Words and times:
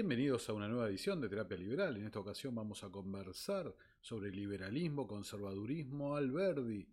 Bienvenidos 0.00 0.48
a 0.48 0.52
una 0.52 0.68
nueva 0.68 0.88
edición 0.88 1.20
de 1.20 1.28
Terapia 1.28 1.56
Liberal. 1.56 1.96
En 1.96 2.06
esta 2.06 2.20
ocasión 2.20 2.54
vamos 2.54 2.84
a 2.84 2.88
conversar 2.88 3.74
sobre 4.00 4.30
liberalismo, 4.30 5.06
conservadurismo, 5.06 6.14
Alberdi 6.14 6.86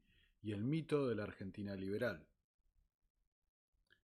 y 0.46 0.52
el 0.52 0.64
mito 0.64 1.08
de 1.08 1.16
la 1.16 1.24
Argentina 1.24 1.76
liberal. 1.76 2.24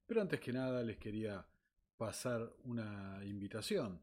Pero 0.08 0.22
antes 0.22 0.40
que 0.40 0.52
nada 0.52 0.82
les 0.82 0.98
quería 0.98 1.46
pasar 1.96 2.52
una 2.64 3.20
invitación. 3.24 4.02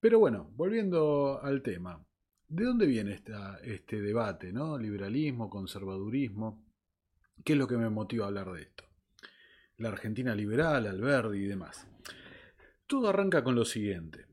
Pero 0.00 0.18
bueno, 0.18 0.50
volviendo 0.54 1.40
al 1.42 1.62
tema, 1.62 2.04
¿de 2.48 2.64
dónde 2.64 2.86
viene 2.86 3.20
este 3.62 4.00
debate? 4.00 4.52
¿no? 4.52 4.78
Liberalismo, 4.78 5.50
conservadurismo. 5.50 6.64
¿Qué 7.44 7.52
es 7.52 7.58
lo 7.58 7.66
que 7.66 7.76
me 7.76 7.90
motiva 7.90 8.24
a 8.24 8.28
hablar 8.28 8.52
de 8.52 8.62
esto? 8.62 8.86
la 9.78 9.90
Argentina 9.90 10.34
liberal, 10.34 10.86
Alberdi 10.86 11.44
y 11.44 11.46
demás. 11.46 11.86
Todo 12.86 13.08
arranca 13.08 13.42
con 13.44 13.54
lo 13.54 13.64
siguiente. 13.64 14.26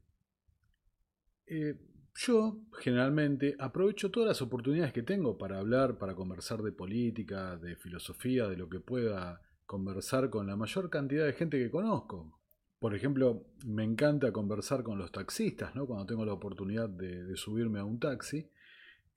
Eh, 1.46 1.76
yo 2.16 2.60
generalmente 2.80 3.56
aprovecho 3.60 4.12
todas 4.12 4.28
las 4.28 4.42
oportunidades 4.42 4.94
que 4.94 5.02
tengo 5.02 5.38
para 5.38 5.60
hablar, 5.60 5.98
para 5.98 6.16
conversar 6.16 6.62
de 6.62 6.72
política, 6.72 7.58
de 7.58 7.76
filosofía, 7.76 8.48
de 8.48 8.58
lo 8.58 8.70
que 8.70 8.80
pueda 8.80 9.42
conversar 9.66 10.30
con 10.30 10.46
la 10.46 10.56
mayor 10.56 10.90
cantidad 10.90 11.26
de 11.26 11.34
gente 11.34 11.58
que 11.58 11.72
conozco. 11.72 12.40
Por 12.80 12.94
ejemplo, 12.94 13.48
me 13.66 13.84
encanta 13.84 14.32
conversar 14.32 14.84
con 14.84 15.00
los 15.00 15.12
taxistas, 15.12 15.74
¿no? 15.74 15.88
cuando 15.88 16.06
tengo 16.06 16.26
la 16.26 16.34
oportunidad 16.34 16.90
de, 16.90 17.36
subirme 17.36 17.80
a 17.80 17.86
un 17.86 18.00
taxi 18.00 18.48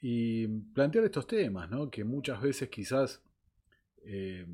y 0.01 0.47
plantear 0.47 1.05
estos 1.05 1.27
temas, 1.27 1.69
¿no? 1.69 1.91
que 1.91 2.05
muchas 2.05 2.41
veces 2.41 2.69
quizás 2.71 3.23
eh, 4.05 4.47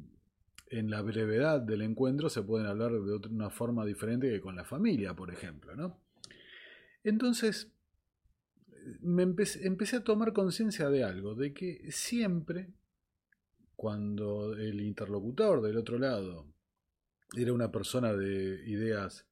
en 0.69 0.91
la 0.91 1.03
brevedad 1.03 1.61
del 1.61 1.83
encuentro 1.83 2.31
se 2.31 2.43
pueden 2.43 2.67
hablar 2.67 2.93
de 2.93 3.29
una 3.29 3.51
forma 3.51 3.85
diferente 3.85 4.31
que 4.31 4.41
con 4.41 4.57
la 4.57 4.65
familia, 4.65 5.15
por 5.15 5.31
ejemplo. 5.31 5.77
¿no? 5.77 6.01
Entonces, 7.05 7.71
me 9.01 9.23
empecé, 9.23 9.97
a 9.97 10.05
tomar 10.05 10.33
conciencia 10.33 10.89
de 10.91 11.05
algo, 11.05 11.35
de 11.35 11.53
que 11.53 11.91
siempre, 11.91 12.73
cuando 13.77 14.55
el 14.55 14.81
interlocutor 14.81 15.61
del 15.63 15.77
otro 15.77 15.99
lado 15.99 16.47
era 17.37 17.53
una 17.53 17.71
persona 17.71 18.13
de 18.13 18.63
ideas 18.69 19.27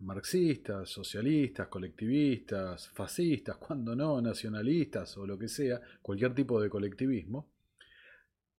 marxistas, 0.00 0.88
socialistas, 0.88 1.68
colectivistas, 1.68 2.88
fascistas, 2.88 3.56
cuando 3.58 3.96
no, 3.96 4.20
nacionalistas 4.20 5.16
o 5.18 5.26
lo 5.26 5.38
que 5.38 5.48
sea, 5.48 5.80
cualquier 6.00 6.34
tipo 6.34 6.60
de 6.60 6.70
colectivismo, 6.70 7.50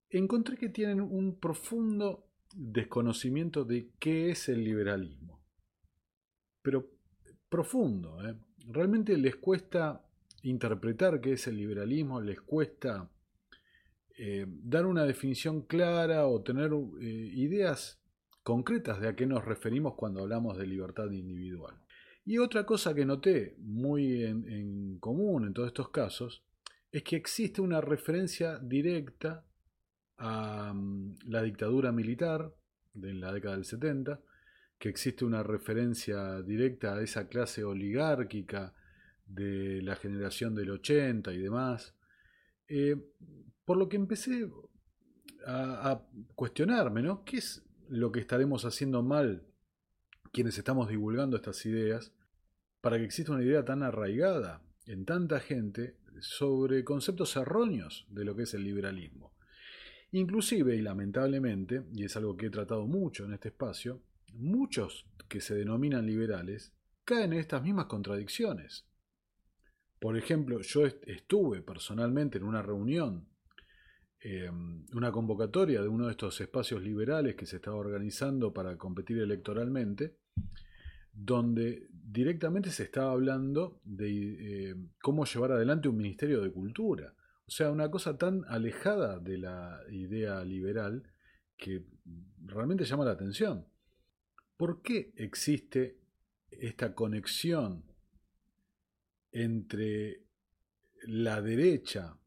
encontré 0.10 0.58
que 0.58 0.70
tienen 0.70 1.02
un 1.02 1.40
profundo 1.40 2.28
desconocimiento 2.54 3.64
de 3.64 3.92
qué 4.00 4.32
es 4.32 4.50
el 4.50 4.64
liberalismo. 4.64 5.40
Pero 6.62 6.90
profundo, 7.48 8.28
¿eh? 8.28 8.36
Realmente 8.70 9.18
les 9.18 9.36
cuesta 9.36 10.06
interpretar 10.44 11.20
qué 11.20 11.34
es 11.34 11.48
el 11.48 11.58
liberalismo, 11.58 12.22
les 12.22 12.40
cuesta 12.40 13.10
eh, 14.18 14.46
dar 14.48 14.86
una 14.86 15.06
definición 15.06 15.64
clara 15.64 16.28
o 16.28 16.42
tener 16.42 16.72
eh, 16.72 17.06
ideas 17.34 18.02
concretas 18.44 19.02
de 19.02 19.10
a 19.10 19.16
qué 19.16 19.26
nos 19.26 19.44
referimos 19.44 19.96
cuando 19.96 20.22
hablamos 20.22 20.58
de 20.58 20.68
libertad 20.68 21.12
individual. 21.12 21.76
Y 22.26 22.38
otra 22.38 22.66
cosa 22.66 22.94
que 22.94 23.06
noté 23.06 23.56
muy 23.60 24.24
en 24.24 25.00
común 25.00 25.48
en 25.48 25.54
todos 25.54 25.68
estos 25.68 25.90
casos 25.90 26.44
es 26.92 27.04
que 27.04 27.16
existe 27.16 27.62
una 27.62 27.82
referencia 27.82 28.60
directa 28.60 29.46
a 30.18 30.74
mm, 30.74 31.18
la 31.26 31.42
dictadura 31.42 31.92
militar 31.92 32.54
de 32.94 33.14
la 33.14 33.32
década 33.32 33.56
del 33.56 33.66
70, 33.66 34.20
que 34.80 34.88
existe 34.88 35.26
una 35.26 35.44
referencia 35.44 36.42
directa 36.42 36.96
a 36.96 37.02
esa 37.02 37.28
clase 37.28 37.66
oligárquica 37.66 38.74
de 39.26 39.82
la 39.82 39.98
generación 39.98 40.56
del 40.56 40.72
80 40.72 41.34
y 41.34 41.38
demás. 41.38 41.94
Eh, 42.68 42.96
por 43.66 43.78
lo 43.78 43.90
que 43.90 43.98
empecé 43.98 44.50
a, 45.46 45.92
a, 45.92 46.08
cuestionarme, 46.34 47.02
¿no? 47.02 47.26
¿Qué 47.26 47.38
es 47.38 47.62
lo 47.90 48.12
que 48.12 48.22
estaremos 48.22 48.64
haciendo 48.64 49.04
mal 49.04 49.46
quienes 50.32 50.58
estamos 50.58 50.88
divulgando 50.88 51.36
estas 51.36 51.66
ideas 51.66 52.14
para 52.82 52.98
que 52.98 53.04
exista 53.04 53.34
una 53.34 53.44
idea 53.44 53.66
tan 53.66 53.84
arraigada 53.84 54.62
en 54.86 55.06
tanta 55.06 55.40
gente 55.42 55.98
sobre 56.22 56.86
conceptos 56.86 57.36
erróneos 57.36 58.08
de 58.10 58.24
lo 58.24 58.36
que 58.36 58.44
es 58.44 58.54
el 58.54 58.64
liberalismo? 58.64 59.34
Inclusive, 60.12 60.76
y 60.76 60.82
lamentablemente, 60.82 61.84
y 61.94 62.06
es 62.06 62.16
algo 62.16 62.38
que 62.38 62.48
he 62.48 62.50
tratado 62.50 62.88
mucho 62.88 63.26
en 63.26 63.34
este 63.34 63.50
espacio, 63.50 64.02
muchos 64.34 65.08
que 65.28 65.42
se 65.42 65.56
denominan 65.56 66.06
liberales 66.06 66.74
caen 67.06 67.34
en 67.34 67.40
estas 67.40 67.64
mismas 67.64 67.86
contradicciones. 67.86 68.86
Por 70.00 70.18
ejemplo, 70.18 70.62
yo 70.62 70.86
estuve 70.86 71.62
personalmente 71.62 72.38
en 72.38 72.46
una 72.46 72.62
reunión, 72.62 73.28
eh, 74.22 74.50
una 74.94 75.12
convocatoria 75.12 75.82
de 75.82 75.88
uno 75.88 76.06
de 76.06 76.12
estos 76.12 76.40
espacios 76.40 76.82
liberales 76.82 77.36
que 77.36 77.46
se 77.46 77.58
estaba 77.58 77.78
organizando 77.78 78.54
para 78.54 78.78
competir 78.78 79.20
electoralmente, 79.20 80.18
donde 81.12 81.88
directamente 81.92 82.72
se 82.72 82.84
estaba 82.84 83.12
hablando 83.12 83.82
de 83.84 84.70
eh, 84.70 84.76
cómo 85.02 85.26
llevar 85.26 85.52
adelante 85.52 85.90
un 85.90 85.98
Ministerio 85.98 86.42
de 86.42 86.52
Cultura. 86.52 87.14
O 87.46 87.52
sea, 87.52 87.72
una 87.72 87.90
cosa 87.92 88.18
tan 88.18 88.46
alejada 88.48 89.20
de 89.20 89.38
la 89.38 89.82
idea 89.90 90.44
liberal 90.46 91.04
que 91.58 91.84
realmente 92.46 92.86
llama 92.86 93.06
la 93.06 93.12
atención. 93.12 93.66
¿Por 94.60 94.82
qué 94.82 95.14
existe 95.16 96.02
esta 96.52 96.94
conexión 96.94 97.86
entre 99.32 100.26
la 101.04 101.42
derecha, 101.42 102.18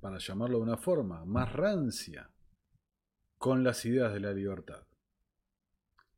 para 0.00 0.16
llamarlo 0.16 0.56
de 0.56 0.62
una 0.62 0.78
forma, 0.78 1.26
más 1.26 1.52
rancia, 1.52 2.30
con 3.36 3.62
las 3.62 3.84
ideas 3.84 4.10
de 4.14 4.20
la 4.20 4.32
libertad? 4.32 4.86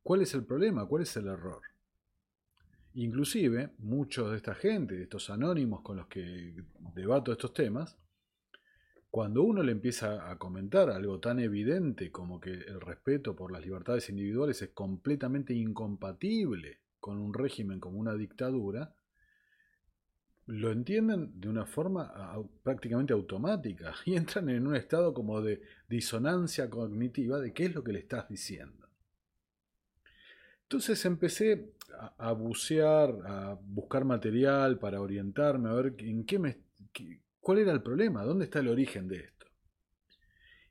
¿Cuál 0.01 0.21
es 0.21 0.33
el 0.33 0.45
problema? 0.45 0.85
¿Cuál 0.85 1.03
es 1.03 1.17
el 1.17 1.27
error? 1.27 1.61
Inclusive, 2.93 3.73
muchos 3.79 4.31
de 4.31 4.37
esta 4.37 4.55
gente, 4.55 4.95
de 4.95 5.03
estos 5.03 5.29
anónimos 5.29 5.81
con 5.81 5.97
los 5.97 6.07
que 6.07 6.55
debato 6.93 7.33
estos 7.33 7.53
temas, 7.53 7.97
cuando 9.15 9.43
uno 9.43 9.63
le 9.63 9.71
empieza 9.71 10.29
a 10.29 10.37
comentar 10.37 10.89
algo 10.89 11.21
tan 11.21 11.39
evidente 11.39 12.11
como 12.11 12.41
que 12.41 12.51
el 12.51 12.81
respeto 12.81 13.33
por 13.33 13.49
las 13.49 13.63
libertades 13.63 14.09
individuales 14.09 14.61
es 14.61 14.71
completamente 14.71 15.53
incompatible 15.53 16.81
con 16.99 17.19
un 17.19 17.33
régimen 17.33 17.79
como 17.79 17.97
una 17.97 18.13
dictadura, 18.13 18.93
lo 20.47 20.69
entienden 20.69 21.39
de 21.39 21.47
una 21.47 21.65
forma 21.65 22.13
prácticamente 22.61 23.13
automática 23.13 23.95
y 24.05 24.17
entran 24.17 24.49
en 24.49 24.67
un 24.67 24.75
estado 24.75 25.13
como 25.13 25.41
de 25.41 25.61
disonancia 25.87 26.69
cognitiva 26.69 27.39
de 27.39 27.53
qué 27.53 27.67
es 27.67 27.73
lo 27.73 27.85
que 27.85 27.93
le 27.93 27.99
estás 27.99 28.27
diciendo. 28.27 28.89
Entonces 30.63 31.05
empecé 31.05 31.71
a, 32.17 32.33
bucear, 32.33 33.15
a 33.25 33.57
buscar 33.63 34.03
material 34.03 34.77
para 34.77 34.99
orientarme, 34.99 35.69
a 35.69 35.73
ver 35.73 35.95
en 35.99 36.25
qué 36.25 36.37
me, 36.37 36.57
cuál 37.45 37.59
era 37.59 37.71
el 37.71 37.83
problema, 37.83 38.23
dónde 38.23 38.45
está 38.45 38.59
el 38.59 38.69
origen 38.69 39.07
de 39.07 39.17
esto. 39.17 39.45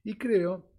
Y 0.03 0.17
creo, 0.19 0.73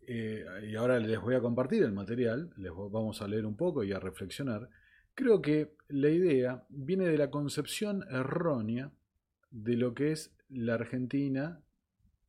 eh, 0.00 0.44
y 0.64 0.74
ahora 0.74 0.98
les 0.98 1.20
voy 1.20 1.34
a 1.34 1.40
compartir 1.40 1.82
el 1.82 1.92
material, 1.92 2.50
les 2.56 2.72
vamos 2.72 3.20
a 3.20 3.28
leer 3.28 3.44
un 3.44 3.56
poco 3.56 3.84
y 3.84 3.92
a 3.92 4.00
reflexionar, 4.00 4.70
Creo 5.14 5.42
que 5.42 5.76
la 5.88 6.08
idea 6.08 6.64
viene 6.70 7.06
de 7.06 7.18
la 7.18 7.30
concepción 7.30 8.02
errónea 8.10 8.92
de 9.50 9.76
lo 9.76 9.92
que 9.92 10.12
es 10.12 10.34
la 10.48 10.74
Argentina 10.74 11.60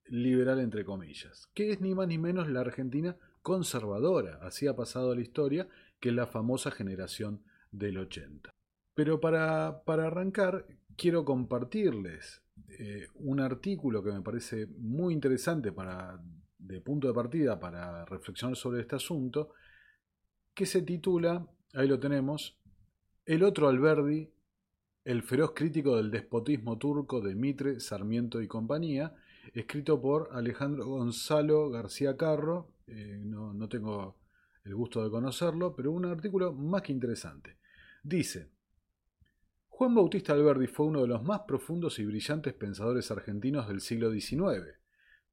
liberal 0.07 0.59
entre 0.59 0.83
comillas, 0.83 1.47
que 1.53 1.71
es 1.71 1.79
ni 1.79 1.95
más 1.95 2.09
ni 2.09 2.17
menos 2.17 2.49
la 2.49 2.59
Argentina 2.59 3.15
conservadora, 3.41 4.39
así 4.41 4.67
ha 4.67 4.75
pasado 4.75 5.15
la 5.15 5.21
historia, 5.21 5.69
que 6.01 6.11
la 6.11 6.27
famosa 6.27 6.71
generación 6.71 7.41
del 7.71 7.97
80. 7.97 8.49
Pero 8.95 9.21
para, 9.21 9.81
arrancar, 9.87 10.67
quiero 10.97 11.23
compartirles 11.23 12.42
eh, 12.67 13.07
un 13.15 13.39
artículo 13.39 14.03
que 14.03 14.11
me 14.11 14.21
parece 14.21 14.67
muy 14.67 15.13
interesante 15.13 15.71
para, 15.71 16.19
de 16.57 16.81
punto 16.81 17.07
de 17.07 17.13
partida 17.13 17.59
para 17.59 18.05
reflexionar 18.05 18.55
sobre 18.55 18.81
este 18.81 18.95
asunto, 18.95 19.53
que 20.53 20.65
se 20.65 20.81
titula, 20.81 21.47
ahí 21.73 21.87
lo 21.87 21.99
tenemos, 21.99 22.59
el 23.25 23.43
otro 23.43 23.67
Alberdi, 23.67 24.31
el 25.03 25.23
feroz 25.23 25.51
crítico 25.53 25.97
del 25.97 26.11
despotismo 26.11 26.77
turco 26.77 27.21
de 27.21 27.35
Mitre, 27.35 27.79
Sarmiento 27.79 28.41
y 28.41 28.47
compañía, 28.47 29.15
escrito 29.53 30.01
por 30.01 30.29
Alejandro 30.31 30.85
Gonzalo 30.85 31.69
García 31.69 32.15
Carro, 32.15 32.71
eh, 32.87 33.19
no, 33.23 33.53
no 33.53 33.67
tengo 33.67 34.17
el 34.63 34.75
gusto 34.75 35.03
de 35.03 35.09
conocerlo, 35.09 35.75
pero 35.75 35.91
un 35.91 36.05
artículo 36.05 36.53
más 36.53 36.81
que 36.81 36.93
interesante. 36.93 37.57
Dice, 38.01 38.49
Juan 39.75 39.95
Bautista 39.95 40.33
Alberdi 40.33 40.67
fue 40.67 40.85
uno 40.85 41.01
de 41.01 41.07
los 41.07 41.23
más 41.23 41.41
profundos 41.47 41.97
y 41.97 42.05
brillantes 42.05 42.53
pensadores 42.53 43.09
argentinos 43.09 43.67
del 43.67 43.81
siglo 43.81 44.11
XIX, 44.11 44.77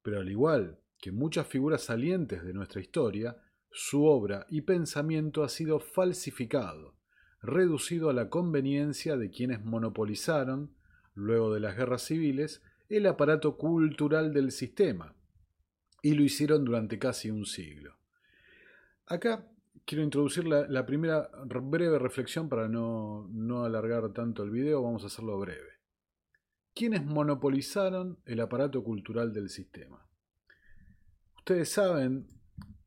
pero 0.03 0.21
al 0.21 0.31
igual 0.31 0.81
que 0.99 1.13
muchas 1.13 1.47
figuras 1.47 1.83
salientes 1.83 2.43
de 2.43 2.55
nuestra 2.55 2.81
historia, 2.81 3.37
su 3.71 4.07
obra 4.07 4.47
y 4.49 4.63
pensamiento 4.63 5.45
ha 5.45 5.51
sido 5.51 5.79
falsificado, 5.79 6.95
reducido 7.43 8.09
a 8.09 8.15
la 8.15 8.31
conveniencia 8.31 9.19
de 9.19 9.31
quienes 9.31 9.63
monopolizaron, 9.63 10.75
luego 11.13 11.53
de 11.53 11.61
las 11.61 11.77
guerras 11.77 12.01
civiles, 12.01 12.63
el 12.89 13.07
aparato 13.07 13.59
cultural 13.59 14.33
del 14.33 14.53
sistema, 14.53 15.15
y 16.01 16.15
lo 16.15 16.23
hicieron 16.23 16.65
durante 16.65 16.99
casi 16.99 17.31
un 17.31 17.45
siglo. 17.45 17.99
Acá 19.05 19.50
quiero 19.85 20.05
introducir 20.05 20.47
la, 20.47 20.87
primera 20.87 21.29
breve 21.45 21.99
reflexión 21.99 22.49
para 22.49 22.69
no, 22.69 23.29
no 23.33 23.65
alargar 23.65 24.13
tanto 24.13 24.43
el 24.43 24.51
video, 24.51 24.83
vamos 24.83 25.03
a 25.03 25.07
hacerlo 25.07 25.39
breve. 25.39 25.81
¿Quiénes 26.75 27.05
monopolizaron 27.05 28.19
el 28.25 28.41
aparato 28.41 28.83
cultural 28.85 29.33
del 29.33 29.49
sistema? 29.49 30.07
Ustedes 31.37 31.71
saben 31.71 32.29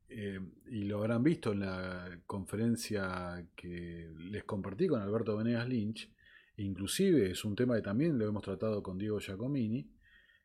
eh, 0.08 0.40
y 0.66 0.84
lo 0.84 0.98
habrán 0.98 1.22
visto 1.22 1.52
en 1.52 1.60
la 1.60 2.20
conferencia 2.26 3.46
que 3.54 4.10
les 4.16 4.44
compartí 4.44 4.86
con 4.86 5.00
Alberto 5.00 5.36
Venegas 5.36 5.68
Lynch, 5.68 6.10
inclusive 6.56 7.30
es 7.30 7.44
un 7.44 7.54
tema 7.54 7.74
que 7.76 7.82
también 7.82 8.18
lo 8.18 8.26
hemos 8.26 8.42
tratado 8.42 8.82
con 8.82 8.96
Diego 8.96 9.18
Giacomini, 9.18 9.90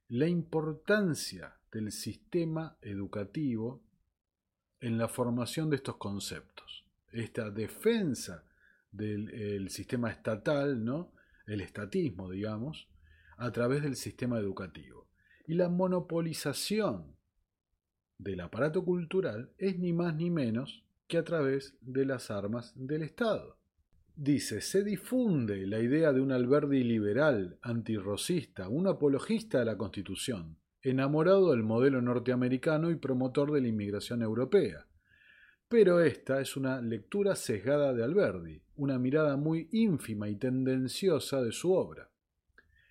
la 0.09 0.27
importancia 0.27 1.55
del 1.71 1.91
sistema 1.91 2.77
educativo 2.81 3.83
en 4.81 4.97
la 4.97 5.07
formación 5.07 5.69
de 5.69 5.77
estos 5.77 5.97
conceptos. 5.97 6.85
Esta 7.11 7.49
defensa 7.49 8.43
del 8.91 9.69
sistema 9.69 10.09
estatal, 10.09 10.83
¿no? 10.83 11.11
el 11.45 11.61
estatismo, 11.61 12.29
digamos, 12.29 12.87
a 13.37 13.51
través 13.51 13.83
del 13.83 13.95
sistema 13.95 14.37
educativo. 14.37 15.07
Y 15.47 15.55
la 15.55 15.69
monopolización 15.69 17.15
del 18.17 18.41
aparato 18.41 18.83
cultural 18.83 19.51
es 19.57 19.79
ni 19.79 19.93
más 19.93 20.15
ni 20.15 20.29
menos 20.29 20.83
que 21.07 21.17
a 21.17 21.23
través 21.23 21.75
de 21.81 22.05
las 22.05 22.29
armas 22.29 22.73
del 22.75 23.01
Estado. 23.01 23.57
Dice, 24.15 24.61
se 24.61 24.83
difunde 24.83 25.65
la 25.65 25.79
idea 25.79 26.11
de 26.11 26.21
un 26.21 26.31
Alberdi 26.31 26.83
liberal, 26.83 27.57
antirrocista, 27.61 28.67
un 28.67 28.87
apologista 28.87 29.59
de 29.59 29.65
la 29.65 29.77
Constitución, 29.77 30.57
enamorado 30.81 31.51
del 31.51 31.63
modelo 31.63 32.01
norteamericano 32.01 32.89
y 32.91 32.95
promotor 32.95 33.51
de 33.51 33.61
la 33.61 33.67
inmigración 33.67 34.21
europea. 34.21 34.85
Pero 35.67 35.99
esta 35.99 36.41
es 36.41 36.57
una 36.57 36.81
lectura 36.81 37.35
sesgada 37.35 37.93
de 37.93 38.03
Alberdi, 38.03 38.61
una 38.75 38.97
mirada 38.97 39.37
muy 39.37 39.69
ínfima 39.71 40.27
y 40.29 40.35
tendenciosa 40.35 41.41
de 41.41 41.51
su 41.51 41.73
obra. 41.73 42.09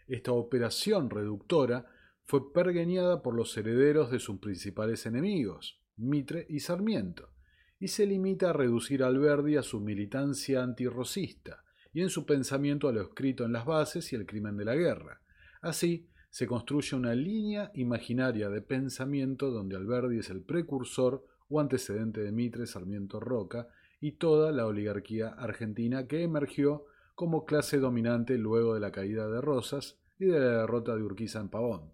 Esta 0.06 0.32
operación 0.32 1.10
reductora 1.10 1.86
fue 2.24 2.52
pergeñada 2.52 3.22
por 3.22 3.34
los 3.34 3.56
herederos 3.56 4.10
de 4.10 4.20
sus 4.20 4.38
principales 4.38 5.06
enemigos, 5.06 5.80
Mitre 5.96 6.46
y 6.48 6.60
Sarmiento, 6.60 7.30
y 7.80 7.88
se 7.88 8.06
limita 8.06 8.50
a 8.50 8.52
reducir 8.52 9.02
a 9.02 9.06
Alberdi 9.06 9.56
a 9.56 9.62
su 9.62 9.80
militancia 9.80 10.62
antirrocista 10.62 11.64
y 11.92 12.02
en 12.02 12.10
su 12.10 12.26
pensamiento 12.26 12.88
a 12.88 12.92
lo 12.92 13.02
escrito 13.02 13.44
en 13.44 13.52
las 13.52 13.64
bases 13.64 14.12
y 14.12 14.16
el 14.16 14.26
crimen 14.26 14.56
de 14.56 14.64
la 14.64 14.76
guerra. 14.76 15.20
Así, 15.60 16.08
se 16.38 16.46
construye 16.46 16.94
una 16.94 17.16
línea 17.16 17.72
imaginaria 17.74 18.48
de 18.48 18.62
pensamiento 18.62 19.50
donde 19.50 19.74
Alberdi 19.74 20.20
es 20.20 20.30
el 20.30 20.40
precursor 20.40 21.26
o 21.48 21.58
antecedente 21.58 22.20
de 22.20 22.30
Mitre, 22.30 22.68
Sarmiento, 22.68 23.18
Roca 23.18 23.66
y 24.00 24.12
toda 24.12 24.52
la 24.52 24.64
oligarquía 24.64 25.30
argentina 25.30 26.06
que 26.06 26.22
emergió 26.22 26.84
como 27.16 27.44
clase 27.44 27.78
dominante 27.78 28.38
luego 28.38 28.74
de 28.74 28.78
la 28.78 28.92
caída 28.92 29.26
de 29.26 29.40
Rosas 29.40 29.98
y 30.16 30.26
de 30.26 30.38
la 30.38 30.60
derrota 30.60 30.94
de 30.94 31.02
Urquiza 31.02 31.40
en 31.40 31.48
Pavón. 31.48 31.92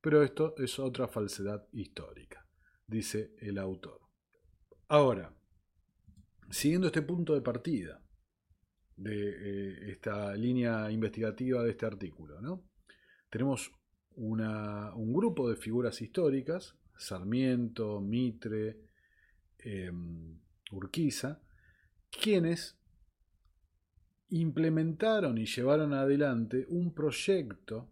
Pero 0.00 0.22
esto 0.22 0.54
es 0.58 0.78
otra 0.78 1.08
falsedad 1.08 1.66
histórica, 1.72 2.46
dice 2.86 3.34
el 3.40 3.58
autor. 3.58 4.02
Ahora, 4.86 5.34
siguiendo 6.48 6.86
este 6.86 7.02
punto 7.02 7.34
de 7.34 7.40
partida 7.40 8.00
de 8.94 9.30
eh, 9.30 9.90
esta 9.90 10.32
línea 10.36 10.88
investigativa 10.92 11.64
de 11.64 11.70
este 11.70 11.86
artículo, 11.86 12.40
¿no? 12.40 12.70
tenemos 13.30 13.72
un 14.20 15.12
grupo 15.12 15.48
de 15.48 15.56
figuras 15.56 16.00
históricas, 16.02 16.76
Sarmiento, 16.96 18.00
Mitre, 18.00 18.76
em, 19.58 20.38
Urquiza, 20.72 21.40
quienes 22.10 22.76
implementaron 24.28 25.38
y 25.38 25.46
llevaron 25.46 25.94
adelante 25.94 26.66
un 26.68 26.92
proyecto 26.92 27.88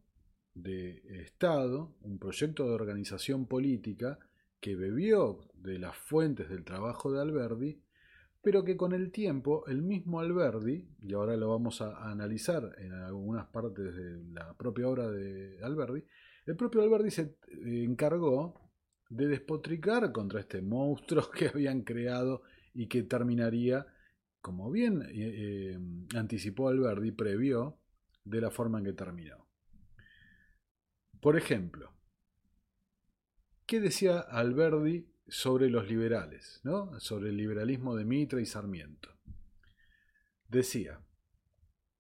de 0.55 1.02
Estado, 1.23 1.95
un 2.02 2.19
proyecto 2.19 2.67
de 2.67 2.75
organización 2.75 3.47
política 3.47 4.19
que 4.61 4.76
bebió 4.76 5.41
de 5.55 5.79
las 5.79 5.97
fuentes 5.97 6.49
del 6.49 6.64
trabajo 6.64 7.12
de 7.12 7.21
Alberdi, 7.21 7.81
pero 8.43 8.64
que 8.64 8.76
con 8.76 8.93
el 8.93 9.11
tiempo 9.11 9.64
el 9.67 9.83
mismo 9.83 10.21
Alberdi, 10.21 10.88
y 11.02 11.12
ahora 11.12 11.37
lo 11.37 11.49
vamos 11.49 11.81
a, 11.81 12.11
analizar 12.11 12.75
en 12.79 12.93
algunas 12.93 13.47
partes 13.47 13.95
de 13.95 14.23
la 14.33 14.55
propia 14.55 14.88
obra 14.88 15.11
de 15.11 15.59
Alberdi, 15.62 16.05
el 16.49 16.57
propio 16.57 16.81
Alberdi 16.81 17.11
se 17.11 17.23
eh, 17.23 17.85
encargó 17.85 18.73
de 19.11 19.26
despotricar 19.26 20.11
contra 20.12 20.40
este 20.40 20.62
monstruo 20.62 21.31
que 21.37 21.49
habían 21.49 21.83
creado 21.83 22.43
y 22.73 22.87
que 22.87 23.02
terminaría, 23.02 23.87
como 24.40 24.71
bien 24.71 25.02
eh, 25.02 25.09
eh, 25.12 25.78
anticipó 26.17 26.69
Alberdi, 26.69 27.12
previó, 27.12 27.78
de 28.25 28.40
la 28.40 28.50
forma 28.50 28.78
en 28.78 28.87
que 28.87 28.93
terminó. 28.95 29.47
Por 31.21 31.37
ejemplo, 31.37 31.93
¿qué 33.67 33.81
decía 33.81 34.21
Alberdi 34.21 35.07
sobre 35.26 35.69
los 35.69 35.87
liberales, 35.87 36.61
¿no? 36.62 36.99
sobre 36.99 37.28
el 37.28 37.37
liberalismo 37.37 37.95
de 37.95 38.07
Mitra 38.07 38.40
y 38.40 38.47
Sarmiento? 38.47 39.11
Decía, 40.49 41.00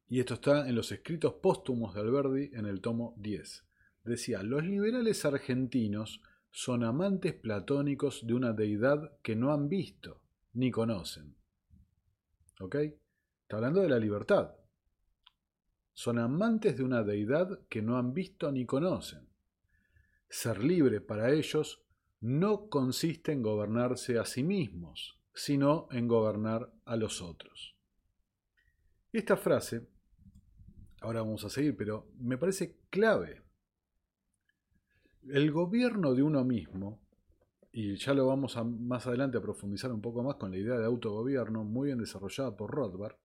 y 0.06 0.20
esto 0.20 0.34
está 0.34 0.66
en 0.66 0.74
los 0.74 0.90
escritos 0.90 1.34
póstumos 1.34 1.94
de 1.94 2.00
Alberdi 2.00 2.50
en 2.54 2.64
el 2.64 2.80
tomo 2.80 3.14
10, 3.18 3.67
decía, 4.08 4.42
los 4.42 4.64
liberales 4.64 5.24
argentinos 5.24 6.22
son 6.50 6.82
amantes 6.82 7.34
platónicos 7.34 8.26
de 8.26 8.34
una 8.34 8.52
deidad 8.52 9.18
que 9.22 9.36
no 9.36 9.52
han 9.52 9.68
visto 9.68 10.22
ni 10.54 10.70
conocen. 10.70 11.36
¿Ok? 12.60 12.74
Está 12.74 13.56
hablando 13.56 13.82
de 13.82 13.88
la 13.88 13.98
libertad 13.98 14.58
son 15.98 16.20
amantes 16.20 16.76
de 16.76 16.84
una 16.84 17.02
deidad 17.02 17.58
que 17.68 17.82
no 17.82 17.98
han 17.98 18.14
visto 18.14 18.52
ni 18.52 18.64
conocen. 18.64 19.28
Ser 20.28 20.62
libre 20.62 21.00
para 21.00 21.32
ellos 21.32 21.82
no 22.20 22.68
consiste 22.68 23.32
en 23.32 23.42
gobernarse 23.42 24.16
a 24.16 24.24
sí 24.24 24.44
mismos, 24.44 25.18
sino 25.34 25.88
en 25.90 26.06
gobernar 26.06 26.72
a 26.84 26.94
los 26.94 27.20
otros. 27.20 27.74
Esta 29.12 29.36
frase 29.36 29.88
ahora 31.00 31.22
vamos 31.22 31.44
a 31.44 31.50
seguir, 31.50 31.76
pero 31.76 32.12
me 32.20 32.38
parece 32.38 32.78
clave. 32.90 33.42
El 35.26 35.50
gobierno 35.50 36.14
de 36.14 36.22
uno 36.22 36.44
mismo, 36.44 37.00
y 37.72 37.96
ya 37.96 38.14
lo 38.14 38.26
vamos 38.26 38.56
a, 38.56 38.64
más 38.64 39.06
adelante 39.06 39.38
a 39.38 39.42
profundizar 39.42 39.92
un 39.92 40.00
poco 40.00 40.22
más 40.22 40.36
con 40.36 40.50
la 40.50 40.58
idea 40.58 40.78
de 40.78 40.86
autogobierno, 40.86 41.64
muy 41.64 41.86
bien 41.86 41.98
desarrollada 41.98 42.56
por 42.56 42.70
Rothbard, 42.70 43.16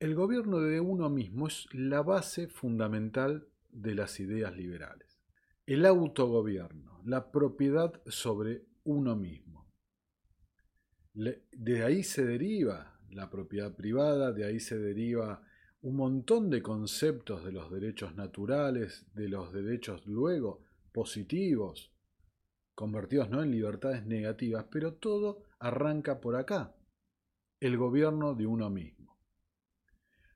el 0.00 0.14
gobierno 0.14 0.60
de 0.60 0.80
uno 0.80 1.10
mismo 1.10 1.48
es 1.48 1.66
la 1.72 2.02
base 2.02 2.46
fundamental 2.46 3.48
de 3.70 3.94
las 3.96 4.20
ideas 4.20 4.56
liberales. 4.56 5.20
El 5.66 5.84
autogobierno, 5.84 7.02
la 7.04 7.32
propiedad 7.32 8.00
sobre 8.06 8.64
uno 8.84 9.16
mismo. 9.16 9.68
De 11.14 11.82
ahí 11.84 12.04
se 12.04 12.24
deriva 12.24 12.98
la 13.10 13.28
propiedad 13.28 13.74
privada, 13.74 14.32
de 14.32 14.44
ahí 14.44 14.60
se 14.60 14.78
deriva 14.78 15.42
un 15.80 15.96
montón 15.96 16.50
de 16.50 16.62
conceptos 16.62 17.44
de 17.44 17.52
los 17.52 17.70
derechos 17.70 18.14
naturales, 18.16 19.06
de 19.14 19.28
los 19.28 19.52
derechos 19.52 20.04
luego 20.06 20.62
positivos, 20.92 21.92
convertidos 22.74 23.30
¿no? 23.30 23.42
en 23.42 23.50
libertades 23.50 24.04
negativas, 24.04 24.66
pero 24.70 24.94
todo 24.94 25.44
arranca 25.58 26.20
por 26.20 26.36
acá, 26.36 26.74
el 27.60 27.76
gobierno 27.76 28.34
de 28.34 28.46
uno 28.46 28.70
mismo. 28.70 29.18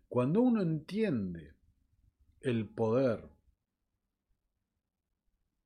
Cuando 0.08 0.42
uno 0.42 0.62
entiende 0.62 1.56
el 2.40 2.68
poder 2.68 3.28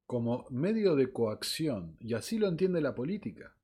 como 0.06 0.46
medio 0.50 0.94
de 0.94 1.12
coacción, 1.12 1.96
y 2.00 2.14
así 2.14 2.38
lo 2.38 2.46
entiende 2.46 2.80
la 2.80 2.94
política, 2.94 3.56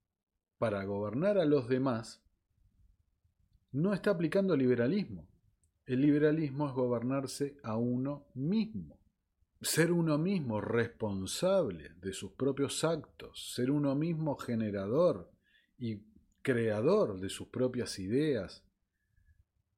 para 0.59 0.85
gobernar 0.85 1.39
a 1.39 1.45
los 1.45 1.69
demás, 1.69 2.23
no 3.71 3.95
está 3.95 4.11
aplicando 4.11 4.57
liberalismo. 4.57 5.32
El 5.85 6.01
liberalismo 6.01 6.69
es 6.69 6.75
gobernarse 6.75 7.57
a 7.65 7.77
uno 7.77 8.29
mismo, 8.35 9.01
ser 9.61 9.91
uno 9.91 10.17
mismo 10.17 10.61
responsable 10.61 11.91
de 12.01 12.13
sus 12.13 12.33
propios 12.33 12.85
actos, 12.85 13.53
ser 13.55 13.71
uno 13.71 13.97
mismo 13.97 14.37
generador 14.37 15.33
y 15.79 16.05
creador 16.43 17.19
de 17.19 17.29
sus 17.29 17.49
propias 17.49 17.99
ideas, 17.99 18.65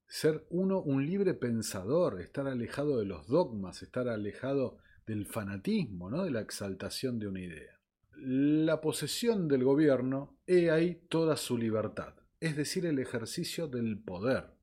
ser 0.07 0.45
uno 0.49 0.79
un 0.79 1.05
libre 1.05 1.33
pensador, 1.33 2.21
estar 2.21 2.47
alejado 2.47 2.99
de 2.99 3.05
los 3.05 3.27
dogmas, 3.27 3.81
estar 3.81 4.07
alejado 4.07 4.77
del 5.07 5.25
fanatismo, 5.25 6.11
¿no? 6.11 6.23
de 6.23 6.31
la 6.31 6.41
exaltación 6.41 7.17
de 7.17 7.27
una 7.27 7.41
idea. 7.41 7.79
La 8.15 8.79
posesión 8.79 9.47
del 9.47 9.63
gobierno 9.63 10.37
he 10.45 10.69
ahí 10.69 11.01
toda 11.09 11.35
su 11.35 11.57
libertad, 11.57 12.13
es 12.39 12.55
decir, 12.55 12.85
el 12.85 12.99
ejercicio 12.99 13.67
del 13.67 13.97
poder. 13.97 14.54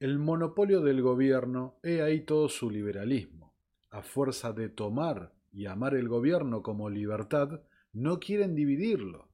El 0.00 0.18
monopolio 0.18 0.80
del 0.80 1.02
gobierno 1.02 1.78
he 1.82 2.00
ahí 2.00 2.20
todo 2.22 2.48
su 2.48 2.70
liberalismo. 2.70 3.52
A 3.90 4.00
fuerza 4.00 4.54
de 4.54 4.70
tomar 4.70 5.34
y 5.52 5.66
amar 5.66 5.94
el 5.94 6.08
gobierno 6.08 6.62
como 6.62 6.88
libertad, 6.88 7.60
no 7.92 8.18
quieren 8.18 8.54
dividirlo, 8.54 9.28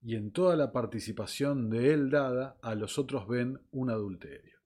y 0.00 0.14
en 0.16 0.30
toda 0.30 0.56
la 0.56 0.72
participación 0.72 1.68
de 1.68 1.92
él 1.92 2.08
dada 2.08 2.56
a 2.62 2.74
los 2.74 2.98
otros 2.98 3.28
ven 3.28 3.60
un 3.70 3.90
adulterio. 3.90 4.56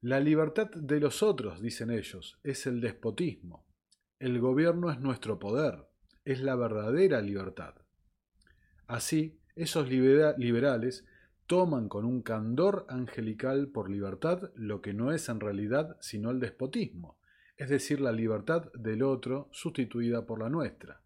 La 0.00 0.18
libertad 0.18 0.70
de 0.70 0.98
los 0.98 1.22
otros, 1.22 1.60
dicen 1.60 1.90
ellos, 1.90 2.38
es 2.42 2.66
el 2.66 2.80
despotismo. 2.80 3.66
El 4.18 4.40
gobierno 4.40 4.90
es 4.90 4.98
nuestro 4.98 5.38
poder, 5.38 5.88
es 6.24 6.40
la 6.40 6.56
verdadera 6.56 7.20
libertad. 7.20 7.74
Así, 8.86 9.38
esos 9.56 9.90
liberales 9.90 11.04
toman 11.50 11.88
con 11.88 12.04
un 12.04 12.22
candor 12.22 12.86
angelical 12.88 13.66
por 13.66 13.90
libertad 13.90 14.52
lo 14.54 14.80
que 14.80 14.94
no 14.94 15.10
es 15.10 15.28
en 15.28 15.40
realidad 15.40 15.96
sino 16.00 16.30
el 16.30 16.38
despotismo, 16.38 17.18
es 17.56 17.68
decir, 17.68 18.00
la 18.00 18.12
libertad 18.12 18.72
del 18.72 19.02
otro 19.02 19.48
sustituida 19.50 20.26
por 20.26 20.38
la 20.38 20.48
nuestra. 20.48 21.00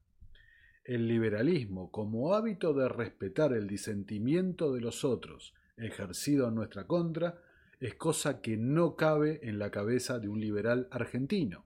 El 0.84 1.08
liberalismo, 1.08 1.90
como 1.90 2.34
hábito 2.34 2.74
de 2.74 2.90
respetar 2.90 3.54
el 3.54 3.66
disentimiento 3.66 4.74
de 4.74 4.82
los 4.82 5.02
otros, 5.02 5.54
ejercido 5.78 6.48
en 6.48 6.56
nuestra 6.56 6.86
contra, 6.86 7.40
es 7.80 7.94
cosa 7.94 8.42
que 8.42 8.58
no 8.58 8.96
cabe 8.96 9.40
en 9.48 9.58
la 9.58 9.70
cabeza 9.70 10.18
de 10.18 10.28
un 10.28 10.40
liberal 10.40 10.88
argentino. 10.90 11.64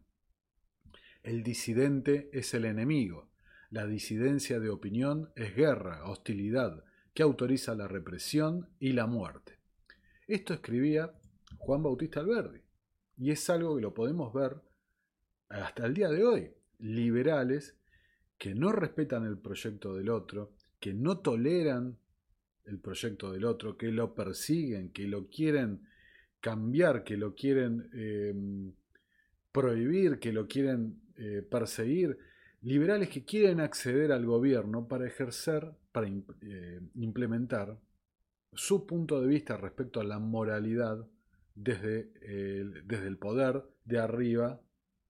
El 1.24 1.42
disidente 1.42 2.30
es 2.32 2.54
el 2.54 2.64
enemigo. 2.64 3.28
La 3.70 3.88
disidencia 3.88 4.60
de 4.60 4.70
opinión 4.70 5.30
es 5.34 5.56
guerra, 5.56 6.08
hostilidad, 6.08 6.84
que 7.18 7.24
autoriza 7.24 7.74
la 7.74 7.88
represión 7.88 8.68
y 8.78 8.92
la 8.92 9.08
muerte. 9.08 9.58
Esto 10.28 10.54
escribía 10.54 11.12
Juan 11.56 11.82
Bautista 11.82 12.20
Alberdi, 12.20 12.60
y 13.16 13.32
es 13.32 13.50
algo 13.50 13.74
que 13.74 13.82
lo 13.82 13.92
podemos 13.92 14.32
ver 14.32 14.62
hasta 15.48 15.84
el 15.84 15.94
día 15.94 16.10
de 16.10 16.24
hoy. 16.24 16.52
Liberales 16.78 17.76
que 18.38 18.54
no 18.54 18.70
respetan 18.70 19.26
el 19.26 19.36
proyecto 19.36 19.96
del 19.96 20.10
otro, 20.10 20.54
que 20.78 20.94
no 20.94 21.18
toleran 21.18 21.98
el 22.66 22.78
proyecto 22.78 23.32
del 23.32 23.46
otro, 23.46 23.76
que 23.76 23.90
lo 23.90 24.14
persiguen, 24.14 24.92
que 24.92 25.08
lo 25.08 25.28
quieren 25.28 25.88
cambiar, 26.38 27.02
que 27.02 27.16
lo 27.16 27.34
quieren 27.34 27.90
em, 27.94 28.74
prohibir, 29.50 30.20
que 30.20 30.32
lo 30.32 30.46
quieren 30.46 31.02
eh, 31.16 31.42
perseguir, 31.42 32.16
liberales 32.62 33.08
que 33.08 33.24
quieren 33.24 33.60
acceder 33.60 34.12
al 34.12 34.26
gobierno 34.26 34.88
para 34.88 35.06
ejercer, 35.06 35.72
para 35.92 36.08
eh, 36.08 36.80
implementar 36.94 37.78
su 38.52 38.86
punto 38.86 39.20
de 39.20 39.28
vista 39.28 39.56
respecto 39.56 40.00
a 40.00 40.04
la 40.04 40.18
moralidad 40.18 41.06
desde 41.54 42.12
el, 42.22 42.86
desde 42.86 43.06
el 43.06 43.18
poder 43.18 43.62
de 43.84 43.98
arriba, 43.98 44.60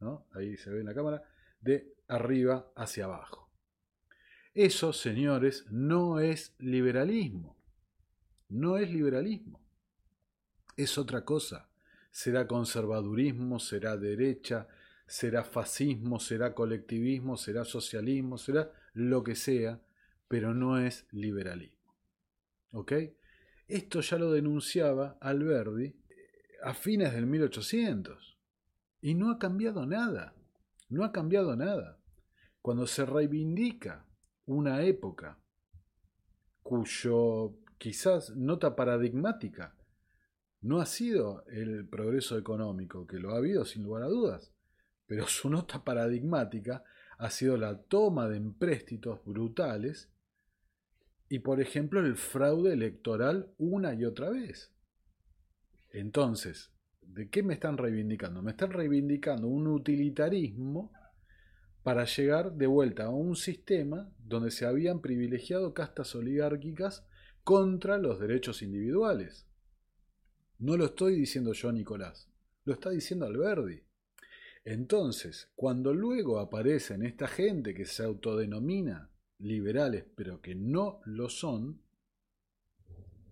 ¿no? 0.01 0.27
ahí 0.33 0.57
se 0.57 0.71
ve 0.71 0.81
en 0.81 0.87
la 0.87 0.95
cámara, 0.95 1.23
de 1.61 1.95
arriba 2.09 2.73
hacia 2.77 3.05
abajo. 3.05 3.51
Eso, 4.55 4.93
señores, 4.93 5.67
no 5.71 6.21
es 6.21 6.55
liberalismo. 6.59 7.57
No 8.49 8.79
es 8.79 8.91
liberalismo 8.91 9.69
es 10.79 10.97
otra 10.97 11.25
cosa. 11.25 11.69
Será 12.11 12.47
conservadurismo, 12.47 13.59
será 13.59 13.97
derecha, 13.97 14.69
será 15.09 15.43
fascismo, 15.43 16.21
será 16.21 16.55
colectivismo, 16.55 17.37
será 17.39 17.65
socialismo, 17.65 18.37
será 18.37 18.71
lo 18.93 19.25
que 19.25 19.35
sea, 19.35 19.81
pero 20.29 20.55
no 20.55 20.79
es 20.79 21.07
liberalismo. 21.11 21.97
¿Ok? 22.73 22.93
Esto 23.67 24.03
ya 24.03 24.19
lo 24.19 24.31
denunciaba 24.31 25.17
Alberdi 25.21 25.97
a 26.63 26.75
fines 26.75 27.15
del 27.15 27.27
1800 27.27 28.39
y 29.01 29.15
no 29.15 29.31
ha 29.31 29.39
cambiado 29.39 29.87
nada, 29.87 30.35
no 30.91 31.05
ha 31.05 31.11
cambiado 31.11 31.57
nada. 31.57 31.99
Cuando 32.61 32.87
se 32.87 33.07
reivindica 33.07 34.07
una 34.45 34.83
época 34.83 35.39
cuyo 36.63 37.55
quizás 37.79 38.37
nota 38.37 38.77
paradigmática 38.77 39.75
no 40.61 40.81
ha 40.81 40.87
sido 40.87 41.45
el 41.47 41.87
progreso 41.89 42.37
económico, 42.37 43.07
que 43.07 43.19
lo 43.19 43.33
ha 43.33 43.39
habido 43.39 43.65
sin 43.65 43.85
lugar 43.85 44.03
a 44.03 44.09
dudas, 44.09 44.53
pero 45.09 45.27
su 45.27 45.51
nota 45.51 45.83
paradigmática 45.83 46.85
ha 47.17 47.31
sido 47.31 47.57
la 47.57 47.83
toma 47.83 48.29
de 48.29 48.37
empréstitos 48.37 49.25
brutales 49.25 50.13
y, 51.29 51.41
por 51.41 51.61
ejemplo, 51.61 51.99
el 51.99 52.17
fraude 52.17 52.75
electoral 52.75 53.53
una 53.59 53.95
y 53.95 54.05
otra 54.05 54.31
vez. 54.31 54.71
Entonces, 55.91 56.71
¿de 57.03 57.29
qué 57.31 57.43
me 57.43 57.55
están 57.55 57.79
reivindicando? 57.79 58.43
Me 58.43 58.53
están 58.53 58.71
reivindicando 58.71 59.49
un 59.49 59.67
utilitarismo 59.67 60.93
para 61.83 62.05
llegar 62.05 62.53
de 62.53 62.67
vuelta 62.67 63.07
a 63.07 63.11
un 63.11 63.35
sistema 63.35 64.13
donde 64.19 64.51
se 64.51 64.67
habían 64.67 65.01
privilegiado 65.01 65.73
castas 65.73 66.15
oligárquicas 66.15 67.07
contra 67.45 67.97
los 67.97 68.21
derechos 68.21 68.61
individuales. 68.61 69.47
No 70.59 70.77
lo 70.77 70.85
estoy 70.87 71.17
diciendo 71.17 71.55
yo, 71.55 71.73
Nicolás, 71.73 72.29
lo 72.65 72.75
está 72.75 72.91
diciendo 72.91 73.25
Alberdi. 73.25 73.88
Entonces, 74.71 75.51
cuando 75.57 75.95
luego 75.95 76.39
aparecen 76.39 77.03
esta 77.03 77.27
gente 77.27 77.73
que 77.73 77.87
se 77.87 78.05
autodenomina 78.05 79.11
liberales, 79.39 80.05
pero 80.15 80.43
que 80.43 80.55
no 80.55 81.01
lo 81.07 81.31
son, 81.31 81.81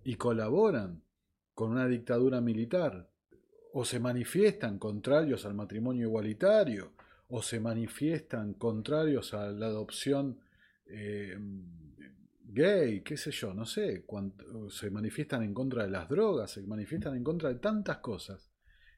y 0.03 0.15
colaboran 0.15 1.03
con 1.53 1.69
una 1.73 1.87
dictadura 1.87 2.41
militar, 2.41 3.11
o 3.71 3.85
se 3.85 3.99
manifiestan 3.99 4.79
contrarios 4.79 5.45
al 5.45 5.53
matrimonio 5.53 6.07
igualitario, 6.07 6.93
o 7.27 7.43
se 7.43 7.59
manifiestan 7.59 8.55
contrarios 8.55 9.35
a 9.35 9.51
la 9.51 9.67
adopción 9.67 10.39
eh, 10.87 11.37
gay, 12.45 13.01
qué 13.01 13.15
sé 13.15 13.29
yo, 13.29 13.53
no 13.53 13.67
sé, 13.67 14.07
se 14.71 14.89
manifiestan 14.89 15.43
en 15.43 15.53
contra 15.53 15.83
de 15.83 15.91
las 15.91 16.09
drogas, 16.09 16.49
se 16.49 16.63
manifiestan 16.63 17.15
en 17.15 17.23
contra 17.23 17.49
de 17.49 17.59
tantas 17.59 17.97
cosas 17.99 18.49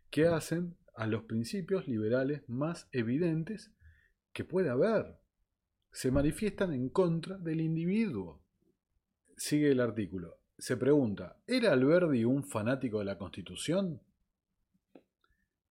que 0.10 0.26
hacen 0.26 0.78
a 1.00 1.08
los 1.08 1.24
principios 1.24 1.88
liberales 1.88 2.44
más 2.50 2.90
evidentes 2.92 3.72
que 4.34 4.44
puede 4.44 4.68
haber. 4.68 5.18
Se 5.94 6.12
manifiestan 6.12 6.74
en 6.74 6.90
contra 6.90 7.38
del 7.38 7.62
individuo. 7.62 8.42
Sigue 9.38 9.72
el 9.72 9.80
artículo. 9.80 10.40
Se 10.58 10.76
pregunta, 10.76 11.38
¿era 11.48 11.72
Alberdi 11.72 12.26
un 12.26 12.44
fanático 12.44 13.00
de 13.00 13.06
la 13.06 13.18
Constitución? 13.18 14.02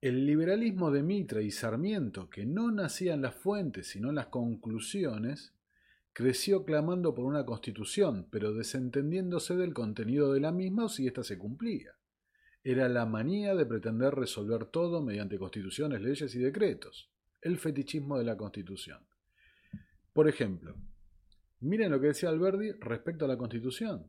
El 0.01 0.25
liberalismo 0.25 0.89
de 0.89 1.03
Mitre 1.03 1.43
y 1.43 1.51
Sarmiento, 1.51 2.27
que 2.27 2.47
no 2.47 2.71
nacía 2.71 3.13
en 3.13 3.21
las 3.21 3.35
fuentes 3.35 3.85
sino 3.85 4.09
en 4.09 4.15
las 4.15 4.29
conclusiones, 4.29 5.53
creció 6.11 6.65
clamando 6.65 7.13
por 7.13 7.25
una 7.25 7.45
constitución, 7.45 8.27
pero 8.31 8.51
desentendiéndose 8.51 9.55
del 9.55 9.75
contenido 9.75 10.33
de 10.33 10.39
la 10.39 10.51
misma 10.51 10.85
o 10.85 10.89
si 10.89 11.05
ésta 11.05 11.23
se 11.23 11.37
cumplía. 11.37 11.98
Era 12.71 12.87
la 12.87 13.07
manía 13.07 13.55
de 13.55 13.65
pretender 13.65 14.13
resolver 14.13 14.65
todo 14.65 15.01
mediante 15.01 15.39
constituciones, 15.39 16.03
leyes 16.03 16.35
y 16.35 16.37
decretos, 16.37 17.09
el 17.41 17.57
fetichismo 17.57 18.19
de 18.19 18.25
la 18.25 18.37
constitución. 18.37 18.99
Por 20.13 20.29
ejemplo, 20.29 20.75
miren 21.61 21.89
lo 21.89 21.99
que 21.99 22.09
decía 22.09 22.29
Alberdi 22.29 22.73
respecto 22.73 23.25
a 23.25 23.27
la 23.27 23.39
constitución. 23.39 24.05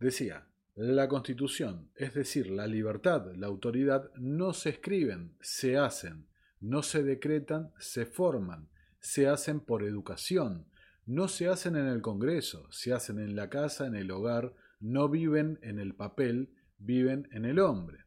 Decía, 0.00 0.46
la 0.76 1.08
constitución, 1.08 1.90
es 1.94 2.14
decir, 2.14 2.48
la 2.48 2.66
libertad, 2.66 3.34
la 3.36 3.48
autoridad, 3.48 4.14
no 4.14 4.54
se 4.54 4.70
escriben, 4.70 5.36
se 5.42 5.76
hacen, 5.76 6.26
no 6.62 6.82
se 6.82 7.02
decretan, 7.02 7.74
se 7.78 8.06
forman, 8.06 8.70
se 8.98 9.28
hacen 9.28 9.60
por 9.60 9.84
educación, 9.84 10.64
no 11.04 11.28
se 11.28 11.48
hacen 11.48 11.76
en 11.76 11.88
el 11.88 12.00
Congreso, 12.00 12.66
se 12.72 12.94
hacen 12.94 13.18
en 13.18 13.36
la 13.36 13.50
casa, 13.50 13.86
en 13.86 13.94
el 13.94 14.10
hogar, 14.10 14.54
no 14.80 15.10
viven 15.10 15.58
en 15.60 15.78
el 15.78 15.94
papel, 15.94 16.54
viven 16.78 17.28
en 17.32 17.44
el 17.44 17.58
hombre. 17.58 18.04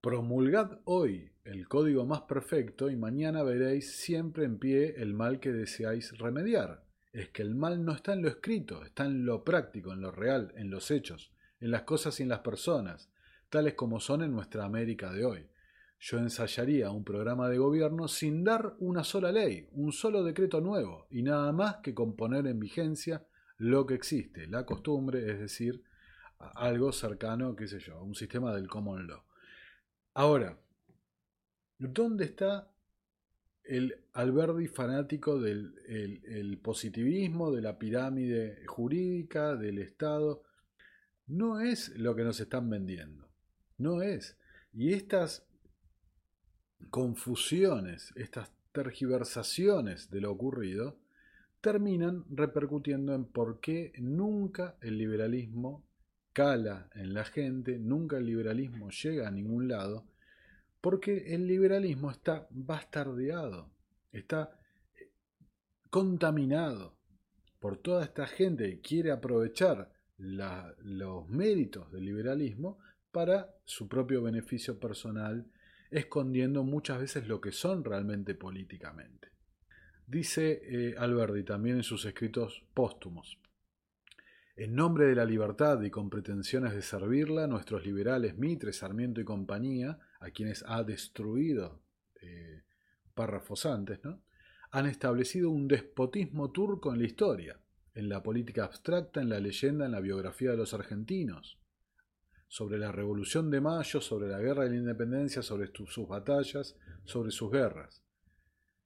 Promulgad 0.00 0.80
hoy 0.84 1.32
el 1.44 1.68
código 1.68 2.04
más 2.06 2.22
perfecto 2.22 2.90
y 2.90 2.96
mañana 2.96 3.42
veréis 3.42 3.96
siempre 3.96 4.44
en 4.44 4.58
pie 4.58 4.94
el 4.98 5.14
mal 5.14 5.40
que 5.40 5.52
deseáis 5.52 6.16
remediar. 6.18 6.84
Es 7.12 7.30
que 7.30 7.42
el 7.42 7.54
mal 7.54 7.84
no 7.84 7.92
está 7.92 8.12
en 8.12 8.22
lo 8.22 8.28
escrito, 8.28 8.84
está 8.84 9.04
en 9.04 9.24
lo 9.24 9.44
práctico, 9.44 9.92
en 9.92 10.00
lo 10.00 10.10
real, 10.10 10.52
en 10.56 10.70
los 10.70 10.90
hechos, 10.90 11.32
en 11.60 11.70
las 11.70 11.82
cosas 11.82 12.20
y 12.20 12.24
en 12.24 12.28
las 12.28 12.40
personas, 12.40 13.10
tales 13.48 13.74
como 13.74 14.00
son 14.00 14.22
en 14.22 14.32
nuestra 14.32 14.64
América 14.64 15.12
de 15.12 15.24
hoy 15.24 15.48
yo 15.98 16.18
ensayaría 16.18 16.90
un 16.90 17.04
programa 17.04 17.48
de 17.48 17.58
gobierno 17.58 18.08
sin 18.08 18.44
dar 18.44 18.74
una 18.78 19.02
sola 19.02 19.32
ley, 19.32 19.68
un 19.72 19.92
solo 19.92 20.22
decreto 20.22 20.60
nuevo, 20.60 21.06
y 21.10 21.22
nada 21.22 21.52
más 21.52 21.76
que 21.76 21.94
con 21.94 22.16
poner 22.16 22.46
en 22.46 22.60
vigencia 22.60 23.26
lo 23.56 23.86
que 23.86 23.94
existe, 23.94 24.46
la 24.46 24.66
costumbre, 24.66 25.30
es 25.30 25.40
decir, 25.40 25.82
algo 26.38 26.92
cercano, 26.92 27.56
qué 27.56 27.66
sé 27.66 27.78
yo, 27.78 28.02
un 28.02 28.14
sistema 28.14 28.54
del 28.54 28.68
common 28.68 29.06
law. 29.06 29.22
Ahora, 30.14 30.58
¿dónde 31.78 32.24
está 32.24 32.70
el 33.64 34.04
Alberdi 34.12 34.68
fanático 34.68 35.40
del 35.40 36.60
positivismo, 36.62 37.50
de 37.52 37.62
la 37.62 37.78
pirámide 37.78 38.64
jurídica, 38.66 39.56
del 39.56 39.78
Estado? 39.78 40.42
No 41.26 41.60
es 41.60 41.88
lo 41.96 42.14
que 42.14 42.22
nos 42.22 42.38
están 42.40 42.70
vendiendo, 42.70 43.28
no 43.78 44.02
es. 44.02 44.38
Y 44.72 44.92
estas 44.92 45.44
confusiones, 46.90 48.12
estas 48.16 48.52
tergiversaciones 48.72 50.10
de 50.10 50.20
lo 50.20 50.30
ocurrido, 50.30 50.98
terminan 51.60 52.24
repercutiendo 52.30 53.14
en 53.14 53.24
por 53.24 53.58
qué 53.60 53.92
nunca 53.98 54.76
el 54.80 54.98
liberalismo 54.98 55.82
cala 56.36 56.90
en 56.94 57.14
la 57.14 57.24
gente, 57.24 57.78
nunca 57.78 58.18
el 58.18 58.26
liberalismo 58.26 58.90
llega 58.90 59.26
a 59.26 59.30
ningún 59.30 59.68
lado, 59.68 60.04
porque 60.82 61.34
el 61.34 61.46
liberalismo 61.46 62.10
está 62.10 62.46
bastardeado, 62.50 63.70
está 64.12 64.60
eh, 65.00 65.12
contaminado 65.88 66.98
por 67.58 67.78
toda 67.78 68.04
esta 68.04 68.26
gente 68.26 68.68
que 68.68 68.80
quiere 68.82 69.12
aprovechar 69.12 69.90
los 70.18 71.26
méritos 71.30 71.90
del 71.90 72.04
liberalismo 72.04 72.80
para 73.10 73.54
su 73.64 73.88
propio 73.88 74.22
beneficio 74.22 74.78
personal 74.78 75.50
escondiendo 75.90 76.64
muchas 76.64 77.00
veces 77.00 77.26
lo 77.28 77.40
que 77.40 77.52
son 77.52 77.82
realmente 77.82 78.34
políticamente. 78.34 79.28
Dice 80.06 80.60
eh, 80.64 80.94
Alberti 80.98 81.44
también 81.44 81.76
en 81.76 81.82
sus 81.82 82.04
escritos 82.04 82.62
póstumos. 82.74 83.38
En 84.58 84.74
nombre 84.74 85.04
de 85.04 85.14
la 85.14 85.26
libertad 85.26 85.82
y 85.82 85.90
con 85.90 86.08
pretensiones 86.08 86.72
de 86.72 86.80
servirla, 86.80 87.46
nuestros 87.46 87.84
liberales 87.84 88.38
Mitre, 88.38 88.72
Sarmiento 88.72 89.20
y 89.20 89.24
compañía, 89.24 89.98
a 90.18 90.30
quienes 90.30 90.64
ha 90.66 90.82
destruido 90.82 91.82
eh, 92.22 92.62
párrafos 93.14 93.66
antes, 93.66 94.02
¿no? 94.02 94.22
han 94.70 94.86
establecido 94.86 95.50
un 95.50 95.68
despotismo 95.68 96.52
turco 96.52 96.90
en 96.90 97.00
la 97.00 97.04
historia, 97.04 97.60
en 97.94 98.08
la 98.08 98.22
política 98.22 98.64
abstracta, 98.64 99.20
en 99.20 99.28
la 99.28 99.40
leyenda, 99.40 99.84
en 99.84 99.92
la 99.92 100.00
biografía 100.00 100.52
de 100.52 100.56
los 100.56 100.72
argentinos, 100.72 101.58
sobre 102.48 102.78
la 102.78 102.92
Revolución 102.92 103.50
de 103.50 103.60
Mayo, 103.60 104.00
sobre 104.00 104.28
la 104.28 104.40
Guerra 104.40 104.64
de 104.64 104.70
la 104.70 104.76
Independencia, 104.76 105.42
sobre 105.42 105.70
sus 105.74 106.08
batallas, 106.08 106.78
sobre 107.04 107.30
sus 107.30 107.50
guerras. 107.52 108.05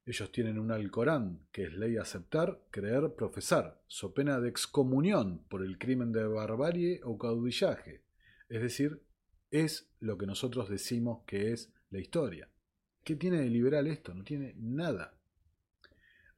Ellos 0.07 0.33
tienen 0.33 0.59
un 0.59 0.73
Alcorán, 0.73 1.47
que 1.53 1.65
es 1.65 1.75
ley 1.75 1.97
aceptar, 1.97 2.63
creer, 2.71 3.15
profesar, 3.15 3.83
so 3.87 4.15
pena 4.15 4.41
de 4.41 4.49
excomunión 4.49 5.45
por 5.49 5.63
el 5.63 5.79
crimen 5.79 6.11
de 6.13 6.27
barbarie 6.27 7.01
o 7.05 7.19
caudillaje. 7.19 8.03
Es 8.49 8.63
decir, 8.63 9.03
es 9.51 9.93
lo 10.01 10.17
que 10.17 10.27
nosotros 10.27 10.69
decimos 10.69 11.25
que 11.27 11.53
es 11.53 11.73
la 11.91 12.01
historia. 12.01 12.49
¿Qué 13.05 13.17
tiene 13.17 13.39
de 13.39 13.51
liberal 13.51 13.87
esto? 13.87 14.15
No 14.15 14.25
tiene 14.25 14.55
nada. 14.57 15.19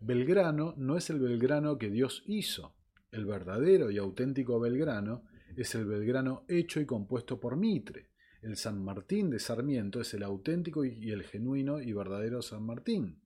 Belgrano 0.00 0.74
no 0.76 0.96
es 0.96 1.10
el 1.10 1.20
Belgrano 1.20 1.78
que 1.78 1.90
Dios 1.90 2.24
hizo. 2.26 2.74
El 3.10 3.26
verdadero 3.26 3.90
y 3.90 3.98
auténtico 3.98 4.58
Belgrano 4.58 5.24
es 5.56 5.74
el 5.74 5.84
Belgrano 5.84 6.44
hecho 6.48 6.80
y 6.80 6.86
compuesto 6.86 7.38
por 7.38 7.56
Mitre. 7.56 8.10
El 8.40 8.56
San 8.56 8.82
Martín 8.82 9.30
de 9.30 9.38
Sarmiento 9.38 10.00
es 10.00 10.14
el 10.14 10.24
auténtico 10.24 10.84
y 10.84 11.12
el 11.12 11.22
genuino 11.22 11.80
y 11.80 11.92
verdadero 11.92 12.42
San 12.42 12.64
Martín, 12.64 13.21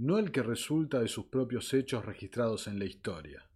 no 0.00 0.18
el 0.18 0.32
que 0.32 0.42
resulta 0.42 0.98
de 0.98 1.08
sus 1.08 1.26
propios 1.26 1.72
hechos 1.74 2.04
registrados 2.04 2.66
en 2.66 2.78
la 2.78 2.84
historia. 2.86 3.46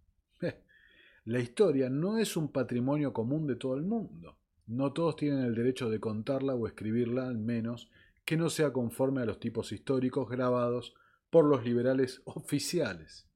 La 1.25 1.39
historia 1.39 1.89
no 1.89 2.19
es 2.19 2.37
un 2.37 2.51
patrimonio 2.51 3.11
común 3.11 3.47
de 3.47 3.55
todo 3.55 3.73
el 3.75 3.81
mundo. 3.81 4.37
No 4.67 4.93
todos 4.93 5.15
tienen 5.15 5.39
el 5.39 5.55
derecho 5.55 5.89
de 5.89 5.99
contarla 5.99 6.53
o 6.53 6.67
escribirla, 6.67 7.27
al 7.27 7.39
menos 7.39 7.89
que 8.25 8.37
no 8.37 8.51
sea 8.51 8.71
conforme 8.71 9.23
a 9.23 9.25
los 9.25 9.39
tipos 9.39 9.71
históricos 9.71 10.29
grabados 10.29 10.93
por 11.31 11.45
los 11.45 11.65
liberales 11.65 12.21
oficiales. 12.25 13.27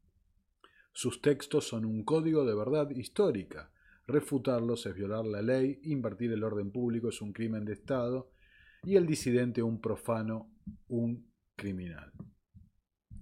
Sus 0.92 1.20
textos 1.20 1.68
son 1.68 1.84
un 1.84 2.04
código 2.04 2.46
de 2.46 2.54
verdad 2.54 2.92
histórica, 2.92 3.72
Refutarlos 4.10 4.88
es 4.88 4.96
violar 4.96 5.24
la 5.28 5.44
ley, 5.44 5.80
invertir 5.84 6.32
el 6.32 6.44
orden 6.44 6.72
público 6.72 7.10
es 7.10 7.22
un 7.22 7.32
crimen 7.32 7.64
de 7.64 7.74
Estado 7.74 8.32
y 8.84 8.96
el 8.96 9.06
disidente 9.06 9.62
un 9.62 9.80
profano, 9.80 10.50
un 10.88 11.32
criminal. 11.56 12.12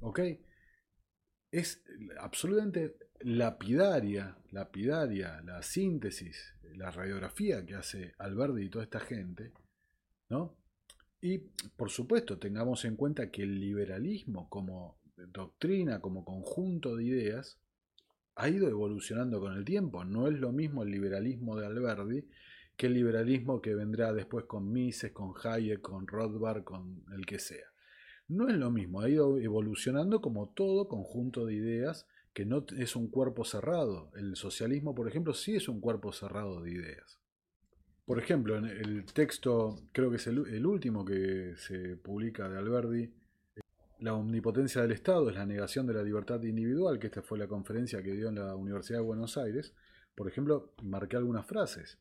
¿Ok? 0.02 0.20
Es 1.52 1.84
absolutamente 2.20 2.98
lapidaria, 3.22 4.38
lapidaria 4.52 5.42
la 5.42 5.64
síntesis, 5.64 6.56
la 6.76 6.92
radiografía 6.92 7.66
que 7.66 7.76
hace 7.76 8.14
Alberti 8.20 8.64
y 8.64 8.70
toda 8.70 8.84
esta 8.84 9.00
gente, 9.00 9.54
¿no? 10.30 10.58
Y 11.22 11.40
por 11.76 11.90
supuesto, 11.90 12.38
tengamos 12.38 12.86
en 12.86 12.96
cuenta 12.96 13.32
que 13.32 13.44
el 13.44 13.60
liberalismo 13.60 14.50
como 14.50 15.00
doctrina, 15.16 16.00
como 16.00 16.24
conjunto 16.24 16.96
de 16.96 17.06
ideas, 17.06 17.60
ha 18.36 18.50
ido 18.50 18.70
evolucionando 18.70 19.40
con 19.40 19.54
el 19.54 19.66
tiempo. 19.66 20.06
No 20.06 20.28
es 20.28 20.40
lo 20.40 20.52
mismo 20.52 20.84
el 20.84 20.92
liberalismo 20.92 21.58
de 21.58 21.66
Alberdi 21.66 22.28
que 22.78 22.86
el 22.86 22.94
liberalismo 22.94 23.60
que 23.60 23.74
vendrá 23.74 24.14
después 24.14 24.46
con 24.46 24.72
Mises, 24.72 25.12
con 25.12 25.34
Hayek, 25.44 25.82
con 25.82 26.06
Rothbard, 26.06 26.64
con 26.64 27.04
el 27.12 27.26
que 27.26 27.40
sea. 27.40 27.67
No 28.28 28.50
es 28.50 28.56
lo 28.56 28.72
mismo, 28.72 29.02
ha 29.02 29.10
ido 29.10 29.38
evolucionando 29.40 30.22
como 30.22 30.50
todo 30.50 30.88
conjunto 30.88 31.46
de 31.46 31.54
ideas 31.54 32.06
que 32.34 32.46
no 32.46 32.66
es 32.78 32.96
un 32.96 33.10
cuerpo 33.10 33.46
cerrado. 33.46 34.12
El 34.16 34.36
socialismo, 34.36 34.94
por 34.94 35.08
ejemplo, 35.08 35.34
sí 35.34 35.56
es 35.56 35.70
un 35.70 35.80
cuerpo 35.80 36.12
cerrado 36.12 36.62
de 36.62 36.72
ideas. 36.72 37.20
Por 38.06 38.20
ejemplo, 38.20 38.58
en 38.58 38.66
el 38.66 39.06
texto, 39.06 39.82
creo 39.92 40.10
que 40.10 40.18
es 40.18 40.28
el, 40.28 40.66
último 40.66 41.04
que 41.04 41.56
se 41.58 41.98
publica 41.98 42.48
de 42.48 42.58
Alberdi, 42.58 43.12
la 44.00 44.14
omnipotencia 44.14 44.82
del 44.82 44.92
Estado 44.92 45.30
es 45.30 45.36
la 45.36 45.46
negación 45.46 45.88
de 45.88 45.94
la 45.94 46.04
libertad 46.04 46.42
individual, 46.44 47.00
que 47.00 47.08
esta 47.08 47.22
fue 47.22 47.40
la 47.40 47.48
conferencia 47.48 48.04
que 48.04 48.12
dio 48.12 48.30
en 48.30 48.36
la 48.36 48.56
Universidad 48.56 49.00
de 49.00 49.06
Buenos 49.06 49.38
Aires. 49.38 49.74
Por 50.16 50.28
ejemplo, 50.28 50.74
marqué 50.84 51.18
algunas 51.18 51.46
frases. 51.46 51.98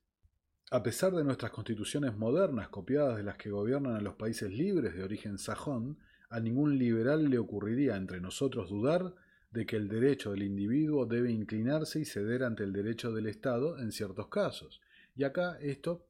A 0.70 0.82
pesar 0.82 1.12
de 1.12 1.24
nuestras 1.24 1.52
constituciones 1.52 2.16
modernas, 2.16 2.68
copiadas 2.68 3.16
de 3.16 3.22
las 3.22 3.36
que 3.36 3.50
gobiernan 3.50 3.94
a 3.94 4.00
los 4.00 4.16
países 4.16 4.50
libres 4.50 4.94
de 4.94 5.02
origen 5.02 5.38
sajón, 5.38 5.98
a 6.28 6.40
ningún 6.40 6.78
liberal 6.78 7.28
le 7.28 7.38
ocurriría 7.38 7.96
entre 7.96 8.20
nosotros 8.20 8.68
dudar 8.70 9.14
de 9.50 9.64
que 9.64 9.76
el 9.76 9.88
derecho 9.88 10.32
del 10.32 10.42
individuo 10.42 11.06
debe 11.06 11.30
inclinarse 11.30 12.00
y 12.00 12.04
ceder 12.04 12.42
ante 12.44 12.64
el 12.64 12.72
derecho 12.72 13.12
del 13.12 13.26
Estado 13.26 13.78
en 13.78 13.92
ciertos 13.92 14.28
casos. 14.28 14.80
Y 15.14 15.24
acá 15.24 15.58
esto 15.60 16.06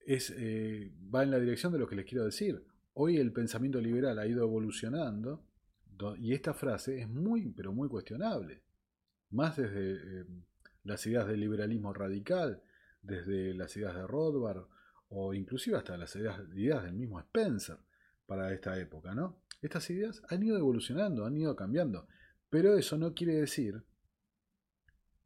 es, 0.00 0.32
eh, 0.36 0.92
va 1.14 1.22
en 1.22 1.30
la 1.30 1.38
dirección 1.38 1.72
de 1.72 1.78
lo 1.78 1.86
que 1.86 1.96
les 1.96 2.06
quiero 2.06 2.24
decir. 2.24 2.64
Hoy 2.94 3.16
el 3.18 3.32
pensamiento 3.32 3.80
liberal 3.80 4.18
ha 4.18 4.26
ido 4.26 4.44
evolucionando 4.44 5.44
y 6.18 6.32
esta 6.32 6.52
frase 6.54 7.00
es 7.00 7.08
muy, 7.08 7.50
pero 7.50 7.72
muy 7.72 7.88
cuestionable. 7.88 8.62
Más 9.30 9.56
desde 9.56 9.92
eh, 9.92 10.24
las 10.84 11.06
ideas 11.06 11.26
del 11.28 11.40
liberalismo 11.40 11.92
radical, 11.92 12.62
desde 13.02 13.54
las 13.54 13.76
ideas 13.76 13.94
de 13.94 14.06
Rothbard 14.06 14.64
o 15.08 15.34
inclusive 15.34 15.76
hasta 15.76 15.96
las 15.96 16.14
ideas, 16.16 16.40
ideas 16.54 16.82
del 16.82 16.94
mismo 16.94 17.20
Spencer 17.20 17.78
para 18.32 18.52
esta 18.52 18.78
época, 18.78 19.14
¿no? 19.14 19.42
Estas 19.60 19.90
ideas 19.90 20.22
han 20.30 20.42
ido 20.42 20.56
evolucionando, 20.56 21.26
han 21.26 21.36
ido 21.36 21.54
cambiando, 21.54 22.08
pero 22.48 22.78
eso 22.78 22.96
no 22.96 23.12
quiere 23.12 23.34
decir 23.34 23.82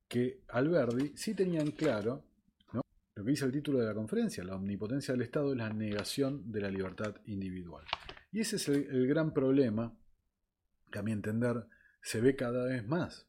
que 0.08 0.42
Alberdi 0.48 1.12
sí 1.16 1.34
tenían 1.34 1.70
claro 1.70 2.24
lo 2.72 3.24
que 3.24 3.30
dice 3.30 3.46
el 3.46 3.52
título 3.52 3.78
de 3.78 3.86
la 3.86 3.94
conferencia, 3.94 4.44
la 4.44 4.56
omnipotencia 4.56 5.14
del 5.14 5.22
Estado 5.22 5.52
es 5.52 5.56
la 5.56 5.70
negación 5.70 6.52
de 6.52 6.60
la 6.60 6.70
libertad 6.70 7.14
individual. 7.24 7.84
Y 8.30 8.40
ese 8.40 8.56
es 8.56 8.68
el, 8.68 9.06
gran 9.06 9.32
problema 9.32 9.96
que 10.92 10.98
a 10.98 11.02
mi 11.02 11.12
entender 11.12 11.66
se 12.02 12.20
ve 12.20 12.36
cada 12.36 12.66
vez 12.66 12.86
más. 12.86 13.26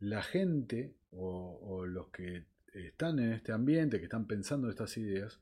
La 0.00 0.22
gente 0.22 0.98
o, 1.12 1.86
los 1.86 2.08
que 2.08 2.44
están 2.74 3.20
en 3.20 3.32
este 3.32 3.52
ambiente, 3.52 3.98
que 3.98 4.04
están 4.04 4.26
pensando 4.26 4.68
estas 4.68 4.98
ideas, 4.98 5.40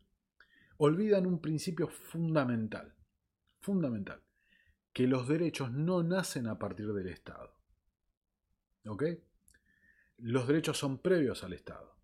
olvidan 0.77 1.27
un 1.27 1.40
principio 1.40 1.88
fundamental, 1.88 2.95
fundamental, 3.62 4.20
que 4.92 5.07
los 5.07 5.27
derechos 5.27 5.72
no 5.72 6.03
nacen 6.03 6.46
a 6.46 6.59
partir 6.59 6.92
del 6.92 7.09
Estado. 7.09 7.55
¿Ok? 8.87 9.05
Los 10.18 10.46
derechos 10.46 10.77
son 10.77 10.98
previos 10.98 11.42
al 11.44 11.55
Estado. 11.55 11.96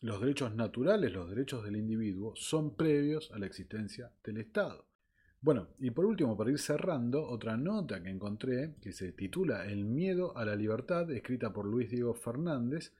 Los 0.00 0.20
derechos 0.20 0.54
naturales, 0.54 1.12
los 1.12 1.28
derechos 1.28 1.64
del 1.64 1.76
individuo, 1.76 2.34
son 2.36 2.76
previos 2.76 3.30
a 3.32 3.38
la 3.38 3.46
existencia 3.46 4.12
del 4.22 4.38
Estado. 4.38 4.86
Bueno, 5.40 5.68
y 5.78 5.90
por 5.90 6.04
último, 6.04 6.36
para 6.36 6.50
ir 6.50 6.58
cerrando, 6.58 7.24
otra 7.24 7.56
nota 7.56 8.02
que 8.02 8.08
encontré 8.08 8.76
que 8.80 8.92
se 8.92 9.12
titula 9.12 9.66
El 9.66 9.84
miedo 9.84 10.36
a 10.36 10.44
la 10.44 10.56
libertad, 10.56 11.10
escrita 11.10 11.52
por 11.52 11.66
Luis 11.66 11.90
Diego 11.90 12.14
Fernández, 12.14 12.92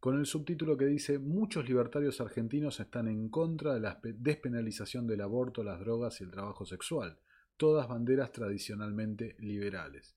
con 0.00 0.18
el 0.18 0.26
subtítulo 0.26 0.76
que 0.76 0.86
dice 0.86 1.18
Muchos 1.18 1.68
libertarios 1.68 2.20
argentinos 2.20 2.80
están 2.80 3.06
en 3.06 3.28
contra 3.28 3.74
de 3.74 3.80
la 3.80 4.00
despenalización 4.02 5.06
del 5.06 5.20
aborto, 5.20 5.62
las 5.62 5.78
drogas 5.78 6.20
y 6.20 6.24
el 6.24 6.30
trabajo 6.30 6.64
sexual, 6.64 7.18
todas 7.56 7.86
banderas 7.86 8.32
tradicionalmente 8.32 9.36
liberales. 9.38 10.16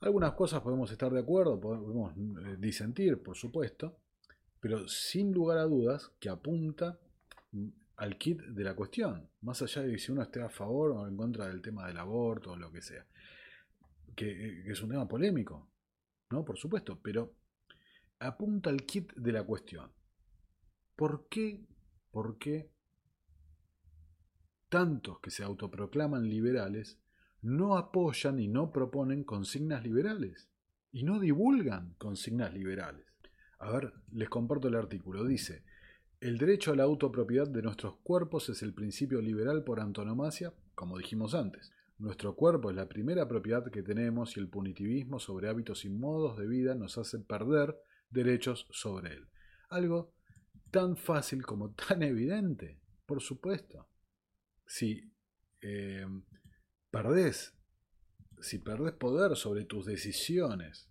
Algunas 0.00 0.32
cosas 0.32 0.62
podemos 0.62 0.90
estar 0.90 1.12
de 1.12 1.20
acuerdo, 1.20 1.60
podemos 1.60 2.16
eh, 2.16 2.56
disentir, 2.58 3.22
por 3.22 3.36
supuesto, 3.36 3.98
pero 4.60 4.88
sin 4.88 5.32
lugar 5.32 5.58
a 5.58 5.64
dudas 5.64 6.12
que 6.18 6.30
apunta 6.30 6.98
al 7.96 8.16
kit 8.16 8.40
de 8.40 8.64
la 8.64 8.74
cuestión, 8.74 9.28
más 9.42 9.60
allá 9.60 9.82
de 9.82 9.98
si 9.98 10.12
uno 10.12 10.22
esté 10.22 10.40
a 10.40 10.48
favor 10.48 10.92
o 10.92 11.06
en 11.06 11.16
contra 11.16 11.48
del 11.48 11.60
tema 11.60 11.86
del 11.86 11.98
aborto 11.98 12.52
o 12.52 12.56
lo 12.56 12.70
que 12.70 12.80
sea, 12.80 13.04
que, 14.14 14.62
es 14.70 14.82
un 14.82 14.90
tema 14.90 15.06
polémico, 15.06 15.68
¿no? 16.30 16.44
Por 16.44 16.56
supuesto, 16.56 16.98
pero 17.02 17.34
apunta 18.20 18.70
al 18.70 18.84
kit 18.84 19.12
de 19.14 19.32
la 19.32 19.42
cuestión. 19.42 19.90
¿Por 20.94 21.26
qué, 21.28 21.66
por 22.10 22.38
qué 22.38 22.70
tantos 24.68 25.18
que 25.20 25.30
se 25.30 25.42
autoproclaman 25.42 26.28
liberales 26.28 27.00
no 27.42 27.76
apoyan 27.76 28.38
y 28.38 28.46
no 28.46 28.70
proponen 28.70 29.24
consignas 29.24 29.82
liberales? 29.82 30.50
Y 30.92 31.04
no 31.04 31.18
divulgan 31.18 31.94
consignas 31.98 32.52
liberales. 32.52 33.06
A 33.58 33.70
ver, 33.70 33.92
les 34.12 34.28
comparto 34.28 34.68
el 34.68 34.74
artículo. 34.74 35.24
Dice, 35.24 35.64
el 36.20 36.36
derecho 36.36 36.72
a 36.72 36.76
la 36.76 36.82
autopropiedad 36.82 37.48
de 37.48 37.62
nuestros 37.62 37.96
cuerpos 38.02 38.48
es 38.50 38.62
el 38.62 38.74
principio 38.74 39.22
liberal 39.22 39.64
por 39.64 39.80
antonomasia, 39.80 40.52
como 40.74 40.98
dijimos 40.98 41.34
antes. 41.34 41.72
Nuestro 41.98 42.34
cuerpo 42.34 42.70
es 42.70 42.76
la 42.76 42.88
primera 42.88 43.28
propiedad 43.28 43.70
que 43.70 43.82
tenemos 43.82 44.36
y 44.36 44.40
el 44.40 44.48
punitivismo 44.48 45.18
sobre 45.18 45.48
hábitos 45.48 45.84
y 45.84 45.90
modos 45.90 46.36
de 46.38 46.46
vida 46.46 46.74
nos 46.74 46.98
hace 46.98 47.18
perder 47.20 47.78
derechos 48.10 48.66
sobre 48.70 49.14
él. 49.14 49.28
Algo 49.68 50.12
tan 50.70 50.96
fácil 50.96 51.44
como 51.44 51.70
tan 51.88 52.02
evidente, 52.02 52.80
por 53.06 53.20
supuesto. 53.20 53.88
Si 54.66 55.12
eh, 55.62 56.06
perdés, 56.90 57.54
si 58.40 58.58
perdés 58.58 58.92
poder 58.92 59.36
sobre 59.36 59.64
tus 59.64 59.86
decisiones, 59.86 60.88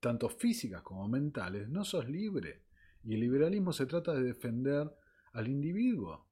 tanto 0.00 0.28
físicas 0.28 0.82
como 0.82 1.06
mentales, 1.08 1.68
no 1.68 1.84
sos 1.84 2.08
libre. 2.08 2.64
Y 3.04 3.14
el 3.14 3.20
liberalismo 3.20 3.72
se 3.72 3.86
trata 3.86 4.14
de 4.14 4.22
defender 4.22 4.90
al 5.32 5.48
individuo. 5.48 6.26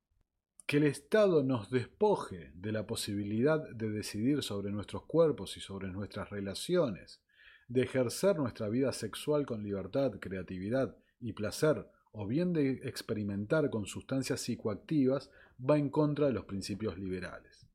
Que 0.67 0.79
el 0.79 0.85
Estado 0.85 1.43
nos 1.43 1.71
despoje 1.71 2.53
de 2.55 2.73
la 2.73 2.87
posibilidad 2.87 3.67
de 3.71 3.91
decidir 3.91 4.43
sobre 4.43 4.71
nuestros 4.71 5.05
cuerpos 5.07 5.57
y 5.57 5.61
sobre 5.61 5.89
nuestras 5.89 6.29
relaciones, 6.29 7.23
de 7.69 7.83
ejercer 7.83 8.37
nuestra 8.39 8.69
vida 8.69 8.93
sexual 8.93 9.47
con 9.47 9.63
libertad, 9.63 10.13
creatividad 10.21 10.97
y 11.21 11.35
placer, 11.35 11.87
o 12.13 12.27
bien 12.27 12.53
de 12.53 12.81
experimentar 12.89 13.71
con 13.71 13.87
sustancias 13.87 14.41
psicoactivas, 14.41 15.31
va 15.59 15.79
en 15.79 15.91
contra 15.91 16.27
de 16.27 16.33
los 16.33 16.47
principios 16.47 16.99
liberales. 16.99 17.67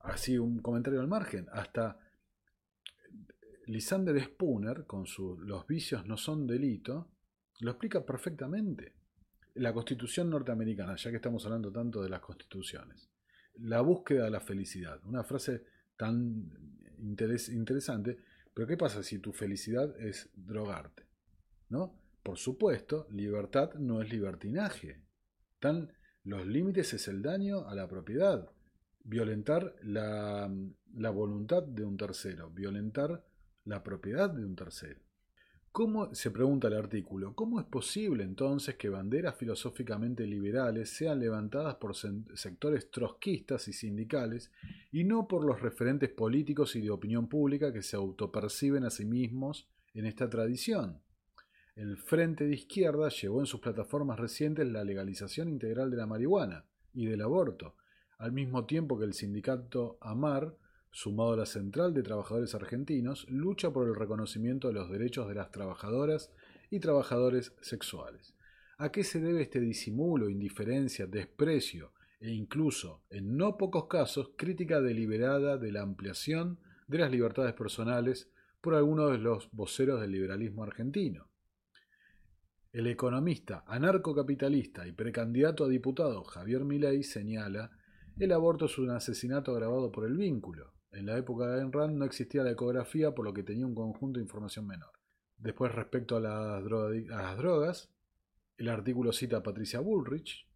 Así 0.00 0.38
un 0.38 0.60
comentario 0.60 1.00
al 1.00 1.08
margen, 1.08 1.46
hasta 1.52 1.98
Lisander 3.66 4.22
Spooner, 4.22 4.84
con 4.86 5.06
su 5.06 5.38
Los 5.40 5.66
vicios 5.66 6.06
no 6.06 6.16
son 6.16 6.46
delito, 6.46 7.10
lo 7.60 7.70
explica 7.72 8.04
perfectamente. 8.04 8.94
La 9.54 9.72
constitución 9.72 10.30
norteamericana, 10.30 10.96
ya 10.96 11.10
que 11.10 11.16
estamos 11.16 11.44
hablando 11.46 11.72
tanto 11.72 12.02
de 12.02 12.08
las 12.08 12.20
constituciones. 12.20 13.08
La 13.58 13.80
búsqueda 13.80 14.24
de 14.24 14.30
la 14.30 14.40
felicidad. 14.40 15.00
Una 15.04 15.24
frase 15.24 15.64
tan 15.96 16.50
interesante. 16.98 18.18
Pero 18.56 18.68
¿qué 18.68 18.78
pasa 18.78 19.02
si 19.02 19.18
tu 19.18 19.34
felicidad 19.34 20.00
es 20.00 20.30
drogarte? 20.34 21.02
¿No? 21.68 22.00
Por 22.22 22.38
supuesto, 22.38 23.06
libertad 23.10 23.74
no 23.74 24.00
es 24.00 24.10
libertinaje. 24.10 25.02
Tan, 25.60 25.92
los 26.24 26.46
límites 26.46 26.94
es 26.94 27.06
el 27.08 27.20
daño 27.20 27.68
a 27.68 27.74
la 27.74 27.86
propiedad. 27.86 28.50
Violentar 29.04 29.76
la, 29.82 30.50
la 30.94 31.10
voluntad 31.10 31.64
de 31.64 31.84
un 31.84 31.98
tercero. 31.98 32.48
Violentar 32.48 33.26
la 33.64 33.82
propiedad 33.82 34.30
de 34.30 34.46
un 34.46 34.56
tercero. 34.56 35.02
¿Cómo, 35.76 36.14
se 36.14 36.30
pregunta 36.30 36.68
el 36.68 36.74
artículo, 36.74 37.34
cómo 37.34 37.60
es 37.60 37.66
posible 37.66 38.24
entonces 38.24 38.76
que 38.76 38.88
banderas 38.88 39.36
filosóficamente 39.36 40.26
liberales 40.26 40.88
sean 40.88 41.20
levantadas 41.20 41.74
por 41.74 41.94
sectores 41.94 42.90
trotskistas 42.90 43.68
y 43.68 43.74
sindicales 43.74 44.50
y 44.90 45.04
no 45.04 45.28
por 45.28 45.44
los 45.44 45.60
referentes 45.60 46.08
políticos 46.08 46.76
y 46.76 46.80
de 46.80 46.88
opinión 46.88 47.28
pública 47.28 47.74
que 47.74 47.82
se 47.82 47.94
autoperciben 47.94 48.84
a 48.84 48.90
sí 48.90 49.04
mismos 49.04 49.68
en 49.92 50.06
esta 50.06 50.30
tradición? 50.30 51.02
El 51.74 51.98
Frente 51.98 52.46
de 52.46 52.54
Izquierda 52.54 53.10
llevó 53.10 53.40
en 53.40 53.46
sus 53.46 53.60
plataformas 53.60 54.18
recientes 54.18 54.66
la 54.66 54.82
legalización 54.82 55.50
integral 55.50 55.90
de 55.90 55.98
la 55.98 56.06
marihuana 56.06 56.64
y 56.94 57.04
del 57.04 57.20
aborto, 57.20 57.74
al 58.16 58.32
mismo 58.32 58.64
tiempo 58.64 58.98
que 58.98 59.04
el 59.04 59.12
sindicato 59.12 59.98
AMAR 60.00 60.56
sumado 60.96 61.34
a 61.34 61.36
la 61.36 61.44
Central 61.44 61.92
de 61.92 62.02
Trabajadores 62.02 62.54
Argentinos, 62.54 63.26
lucha 63.28 63.70
por 63.70 63.86
el 63.86 63.94
reconocimiento 63.94 64.68
de 64.68 64.72
los 64.72 64.90
derechos 64.90 65.28
de 65.28 65.34
las 65.34 65.50
trabajadoras 65.50 66.32
y 66.70 66.80
trabajadores 66.80 67.54
sexuales. 67.60 68.34
¿A 68.78 68.90
qué 68.90 69.04
se 69.04 69.20
debe 69.20 69.42
este 69.42 69.60
disimulo, 69.60 70.30
indiferencia, 70.30 71.06
desprecio 71.06 71.92
e 72.18 72.30
incluso, 72.30 73.02
en 73.10 73.36
no 73.36 73.58
pocos 73.58 73.88
casos, 73.88 74.30
crítica 74.38 74.80
deliberada 74.80 75.58
de 75.58 75.70
la 75.70 75.82
ampliación 75.82 76.60
de 76.88 76.96
las 76.96 77.10
libertades 77.10 77.52
personales 77.52 78.30
por 78.62 78.74
algunos 78.74 79.12
de 79.12 79.18
los 79.18 79.50
voceros 79.52 80.00
del 80.00 80.12
liberalismo 80.12 80.62
argentino? 80.62 81.28
El 82.72 82.86
economista 82.86 83.64
anarcocapitalista 83.66 84.86
y 84.86 84.92
precandidato 84.92 85.66
a 85.66 85.68
diputado 85.68 86.24
Javier 86.24 86.64
Milei 86.64 87.02
señala 87.02 87.70
el 88.18 88.32
aborto 88.32 88.64
es 88.64 88.78
un 88.78 88.88
asesinato 88.88 89.52
agravado 89.52 89.92
por 89.92 90.06
el 90.06 90.16
vínculo, 90.16 90.72
en 90.96 91.06
la 91.06 91.18
época 91.18 91.46
de 91.46 91.60
Ayn 91.60 91.72
Rand 91.72 91.96
no 91.96 92.04
existía 92.04 92.42
la 92.42 92.52
ecografía, 92.52 93.14
por 93.14 93.24
lo 93.24 93.34
que 93.34 93.42
tenía 93.42 93.66
un 93.66 93.74
conjunto 93.74 94.18
de 94.18 94.24
información 94.24 94.66
menor. 94.66 94.92
Después, 95.36 95.74
respecto 95.74 96.16
a 96.16 96.20
las, 96.20 96.64
drogas, 97.36 97.90
el 98.56 98.68
artículo 98.68 99.12
cita 99.12 99.38
a 99.38 99.42
Patricia 99.42 99.80
Bullrich, 99.80 100.48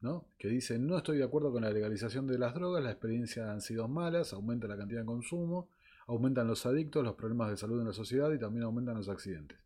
¿no? 0.00 0.28
que 0.38 0.48
dice, 0.48 0.78
no 0.78 0.96
estoy 0.96 1.18
de 1.18 1.24
acuerdo 1.24 1.52
con 1.52 1.62
la 1.62 1.70
legalización 1.70 2.26
de 2.26 2.38
las 2.38 2.54
drogas, 2.54 2.82
las 2.82 2.92
experiencias 2.92 3.48
han 3.48 3.60
sido 3.60 3.86
malas, 3.86 4.32
aumenta 4.32 4.66
la 4.66 4.76
cantidad 4.76 5.00
de 5.00 5.06
consumo, 5.06 5.70
aumentan 6.08 6.48
los 6.48 6.66
adictos, 6.66 7.04
los 7.04 7.14
problemas 7.14 7.50
de 7.50 7.56
salud 7.56 7.80
en 7.80 7.86
la 7.86 7.92
sociedad 7.92 8.32
y 8.32 8.38
también 8.38 8.64
aumentan 8.64 8.96
los 8.96 9.08
accidentes. 9.08 9.58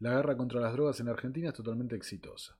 La 0.00 0.14
guerra 0.14 0.36
contra 0.36 0.60
las 0.60 0.72
drogas 0.72 0.98
en 0.98 1.08
Argentina 1.08 1.50
es 1.50 1.54
totalmente 1.54 1.94
exitosa. 1.94 2.58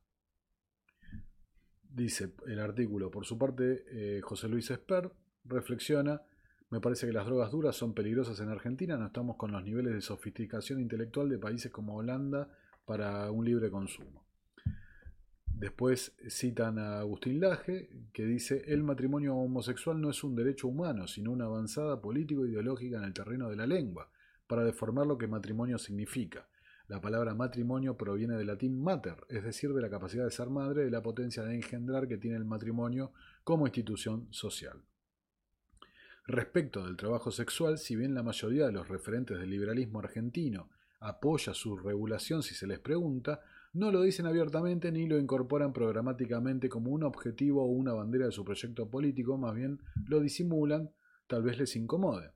Dice 1.83 2.35
el 2.47 2.61
artículo, 2.61 3.11
por 3.11 3.27
su 3.27 3.37
parte, 3.37 3.85
eh, 3.89 4.21
José 4.21 4.49
Luis 4.49 4.71
Esper 4.71 5.11
reflexiona 5.45 6.23
me 6.71 6.81
parece 6.81 7.07
que 7.07 7.13
las 7.13 7.27
drogas 7.27 7.51
duras 7.51 7.75
son 7.75 7.95
peligrosas 7.95 8.39
en 8.41 8.49
Argentina, 8.49 8.97
no 8.97 9.07
estamos 9.07 9.37
con 9.37 9.51
los 9.51 9.63
niveles 9.65 9.93
de 9.93 10.01
sofisticación 10.01 10.81
intelectual 10.81 11.29
de 11.29 11.39
países 11.39 11.73
como 11.73 11.97
Holanda 11.97 12.49
para 12.85 13.31
un 13.33 13.45
libre 13.45 13.71
consumo. 13.71 14.25
Después 15.45 16.17
citan 16.29 16.79
a 16.79 17.01
Agustín 17.01 17.41
Laje, 17.41 17.91
que 18.13 18.25
dice, 18.25 18.63
el 18.69 18.83
matrimonio 18.83 19.35
homosexual 19.35 20.01
no 20.01 20.11
es 20.11 20.25
un 20.25 20.35
derecho 20.35 20.69
humano, 20.69 21.07
sino 21.07 21.33
una 21.33 21.45
avanzada 21.47 22.01
político-ideológica 22.01 22.99
en 22.99 23.05
el 23.05 23.13
terreno 23.13 23.51
de 23.51 23.57
la 23.57 23.67
lengua, 23.67 24.09
para 24.47 24.65
deformar 24.65 25.07
lo 25.07 25.19
que 25.19 25.27
matrimonio 25.27 25.77
significa. 25.77 26.49
La 26.87 27.01
palabra 27.01 27.35
matrimonio 27.35 27.97
proviene 27.97 28.37
del 28.37 28.47
latín 28.47 28.81
mater, 28.83 29.17
es 29.29 29.45
decir, 29.45 29.75
de 29.75 29.83
la 29.83 29.91
capacidad 29.91 30.25
de 30.25 30.31
ser 30.31 30.49
madre, 30.51 30.85
de 30.85 30.91
la 30.91 31.03
potencia 31.03 31.43
de 31.43 31.55
engendrar 31.55 32.09
que 32.09 32.17
tiene 32.17 32.37
el 32.37 32.45
matrimonio 32.45 33.13
como 33.45 33.67
institución 33.67 34.29
social. 34.31 34.83
Respecto 36.31 36.87
del 36.87 36.97
trabajo 36.97 37.33
sexual, 37.33 37.77
si 37.77 37.97
bien 37.97 38.15
la 38.15 38.23
mayoría 38.23 38.67
de 38.67 38.71
los 38.71 38.87
referentes 38.87 39.37
del 39.37 39.51
liberalismo 39.51 39.99
argentino 39.99 40.71
apoya 41.01 41.55
su 41.55 41.77
regulación 41.77 42.45
si 42.45 42.55
se 42.55 42.69
les 42.69 42.79
pregunta, 42.79 43.41
no 43.73 43.91
lo 43.91 44.03
dicen 44.03 44.27
abiertamente 44.27 44.93
ni 44.93 45.09
lo 45.09 45.19
incorporan 45.19 45.73
programáticamente 45.73 46.69
como 46.69 46.93
un 46.93 47.03
objetivo 47.03 47.65
o 47.65 47.67
una 47.67 47.95
bandera 47.95 48.27
de 48.27 48.33
su 48.33 48.45
proyecto 48.45 48.89
político, 48.89 49.39
más 49.39 49.57
bien 49.57 49.81
lo 50.07 50.21
disimulan, 50.21 50.93
tal 51.27 51.43
vez 51.43 51.59
les 51.59 51.75
incomode. 51.75 52.31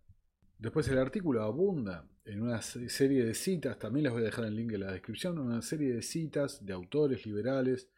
Después 0.58 0.88
el 0.88 0.98
artículo 0.98 1.44
abunda 1.44 2.04
en 2.24 2.42
una 2.42 2.62
serie 2.62 3.24
de 3.24 3.34
citas, 3.34 3.78
también 3.78 4.02
les 4.02 4.12
voy 4.12 4.22
a 4.22 4.26
dejar 4.26 4.46
el 4.46 4.56
link 4.56 4.72
en 4.72 4.80
la 4.80 4.90
descripción, 4.90 5.38
una 5.38 5.62
serie 5.62 5.94
de 5.94 6.02
citas 6.02 6.66
de 6.66 6.72
autores 6.72 7.24
liberales, 7.26 7.88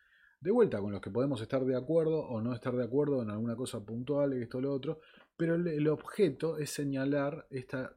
de 0.41 0.51
vuelta 0.51 0.81
con 0.81 0.93
los 0.93 1.01
que 1.01 1.11
podemos 1.11 1.41
estar 1.41 1.65
de 1.65 1.77
acuerdo 1.77 2.21
o 2.21 2.41
no 2.41 2.55
estar 2.55 2.75
de 2.75 2.85
acuerdo 2.85 3.23
en 3.23 3.31
alguna 3.31 3.57
cosa 3.57 3.85
puntual, 3.85 4.33
esto 4.35 4.59
o 4.59 4.61
lo 4.61 4.73
otro, 4.73 5.01
pero 5.37 5.55
el 5.55 5.89
objeto 5.89 6.59
es 6.59 6.71
señalar 6.71 7.47
esta 7.51 7.97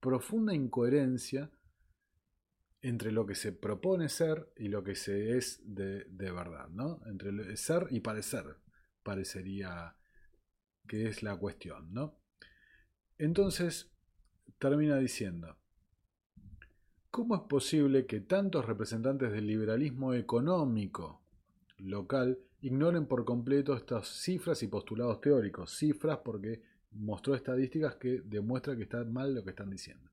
profunda 0.00 0.54
incoherencia 0.54 1.50
entre 2.82 3.12
lo 3.12 3.26
que 3.26 3.34
se 3.34 3.52
propone 3.52 4.08
ser 4.08 4.52
y 4.56 4.68
lo 4.68 4.82
que 4.82 4.94
se 4.94 5.36
es 5.36 5.60
de, 5.64 6.04
verdad, 6.32 6.68
¿no? 6.70 7.00
Entre 7.06 7.56
ser 7.56 7.86
y 7.90 8.00
parecer, 8.00 8.56
parecería 9.02 9.96
que 10.88 11.06
es 11.06 11.22
la 11.22 11.36
cuestión, 11.36 11.92
¿no? 11.92 12.18
Entonces, 13.18 13.92
termina 14.58 14.96
diciendo, 14.96 15.58
¿cómo 17.10 17.36
es 17.36 17.42
posible 17.42 18.06
que 18.06 18.20
tantos 18.20 18.64
representantes 18.64 19.30
del 19.30 19.46
liberalismo 19.46 20.14
económico 20.14 21.19
local 21.82 22.38
ignoren 22.60 23.06
por 23.06 23.24
completo 23.24 23.74
estas 23.74 24.08
cifras 24.08 24.62
y 24.62 24.68
postulados 24.68 25.20
teóricos? 25.20 25.76
Cifras 25.76 26.18
porque 26.24 26.62
mostró 26.92 27.34
estadísticas 27.34 27.96
que 27.96 28.22
demuestran 28.24 28.76
que 28.76 28.84
está 28.84 29.04
mal 29.04 29.34
lo 29.34 29.44
que 29.44 29.50
están 29.50 29.70
diciendo. 29.70 30.10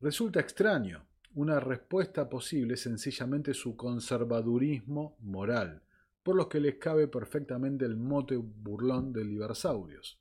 Resulta 0.00 0.40
extraño 0.40 1.04
una 1.34 1.60
respuesta 1.60 2.28
posible 2.28 2.74
es 2.74 2.80
sencillamente 2.80 3.54
su 3.54 3.76
conservadurismo 3.76 5.16
moral, 5.20 5.82
por 6.22 6.34
los 6.34 6.48
que 6.48 6.58
les 6.58 6.76
cabe 6.76 7.06
perfectamente 7.06 7.84
el 7.84 7.96
mote 7.96 8.36
burlón 8.36 9.12
de 9.12 9.24
libersaurios. 9.24 10.18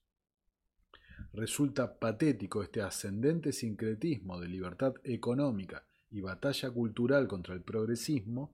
Resulta 1.33 1.97
patético 1.97 2.61
este 2.61 2.81
ascendente 2.81 3.51
sincretismo 3.51 4.39
de 4.39 4.47
libertad 4.47 4.93
económica 5.03 5.83
y 6.11 6.21
batalla 6.21 6.69
cultural 6.71 7.27
contra 7.27 7.55
el 7.55 7.61
progresismo, 7.61 8.53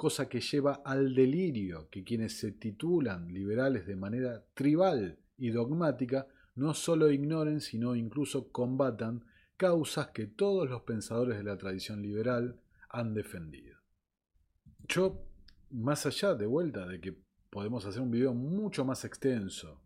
cosa 0.00 0.30
que 0.30 0.40
lleva 0.40 0.80
al 0.82 1.14
delirio 1.14 1.90
que 1.90 2.02
quienes 2.02 2.38
se 2.38 2.52
titulan 2.52 3.28
liberales 3.34 3.86
de 3.86 3.96
manera 3.96 4.42
tribal 4.54 5.18
y 5.36 5.50
dogmática 5.50 6.26
no 6.54 6.72
solo 6.72 7.10
ignoren, 7.10 7.60
sino 7.60 7.94
incluso 7.94 8.50
combatan 8.50 9.26
causas 9.58 10.08
que 10.08 10.26
todos 10.26 10.70
los 10.70 10.84
pensadores 10.84 11.36
de 11.36 11.44
la 11.44 11.58
tradición 11.58 12.00
liberal 12.00 12.58
han 12.88 13.12
defendido. 13.12 13.76
Yo, 14.88 15.22
más 15.68 16.06
allá 16.06 16.34
de 16.34 16.46
vuelta 16.46 16.86
de 16.86 16.98
que 16.98 17.14
podemos 17.50 17.84
hacer 17.84 18.00
un 18.00 18.10
video 18.10 18.32
mucho 18.32 18.86
más 18.86 19.04
extenso, 19.04 19.82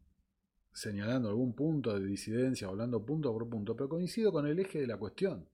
señalando 0.73 1.29
algún 1.29 1.57
punto 1.57 1.99
de 1.99 2.07
disidencia, 2.07 2.69
hablando 2.69 3.05
punto 3.05 3.33
por 3.33 3.49
punto, 3.49 3.75
pero 3.75 3.89
coincido 3.89 4.31
con 4.31 4.47
el 4.47 4.61
eje 4.61 4.81
de 4.81 4.87
la 4.87 4.97
cuestión. 4.97 5.49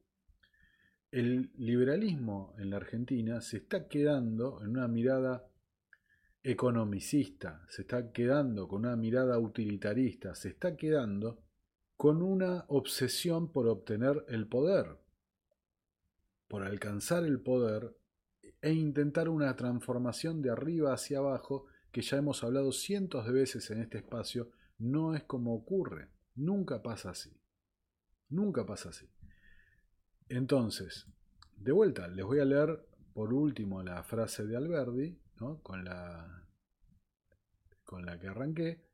El 1.12 1.50
liberalismo 1.56 2.54
en 2.56 2.70
la 2.70 2.76
Argentina 2.76 3.40
se 3.40 3.56
está 3.56 3.88
quedando 3.88 4.62
en 4.62 4.68
una 4.68 4.86
mirada 4.86 5.44
economicista, 6.44 7.66
se 7.68 7.82
está 7.82 8.12
quedando 8.12 8.68
con 8.68 8.86
una 8.86 8.94
mirada 8.94 9.36
utilitarista, 9.40 10.36
se 10.36 10.50
está 10.50 10.76
quedando 10.76 11.42
con 11.96 12.22
una 12.22 12.64
obsesión 12.68 13.50
por 13.50 13.66
obtener 13.66 14.24
el 14.28 14.46
poder, 14.46 14.98
por 16.46 16.62
alcanzar 16.62 17.24
el 17.24 17.40
poder 17.40 17.96
e 18.62 18.72
intentar 18.72 19.28
una 19.28 19.56
transformación 19.56 20.40
de 20.42 20.50
arriba 20.50 20.92
hacia 20.92 21.18
abajo 21.18 21.66
que 21.90 22.02
ya 22.02 22.18
hemos 22.18 22.44
hablado 22.44 22.70
cientos 22.70 23.26
de 23.26 23.32
veces 23.32 23.68
en 23.72 23.82
este 23.82 23.98
espacio, 23.98 24.52
no 24.78 25.16
es 25.16 25.24
como 25.24 25.54
ocurre, 25.56 26.08
nunca 26.36 26.82
pasa 26.82 27.10
así, 27.10 27.36
nunca 28.28 28.64
pasa 28.64 28.90
así. 28.90 29.08
Entonces, 30.30 31.08
de 31.56 31.72
vuelta, 31.72 32.06
les 32.06 32.24
voy 32.24 32.38
a 32.38 32.44
leer 32.44 32.86
por 33.12 33.34
último 33.34 33.82
la 33.82 34.04
frase 34.04 34.46
de 34.46 34.56
Alberdi, 34.56 35.18
con, 35.60 35.84
la, 35.84 36.46
con 37.82 38.06
la 38.06 38.16
que 38.16 38.28
arranqué, 38.28 38.84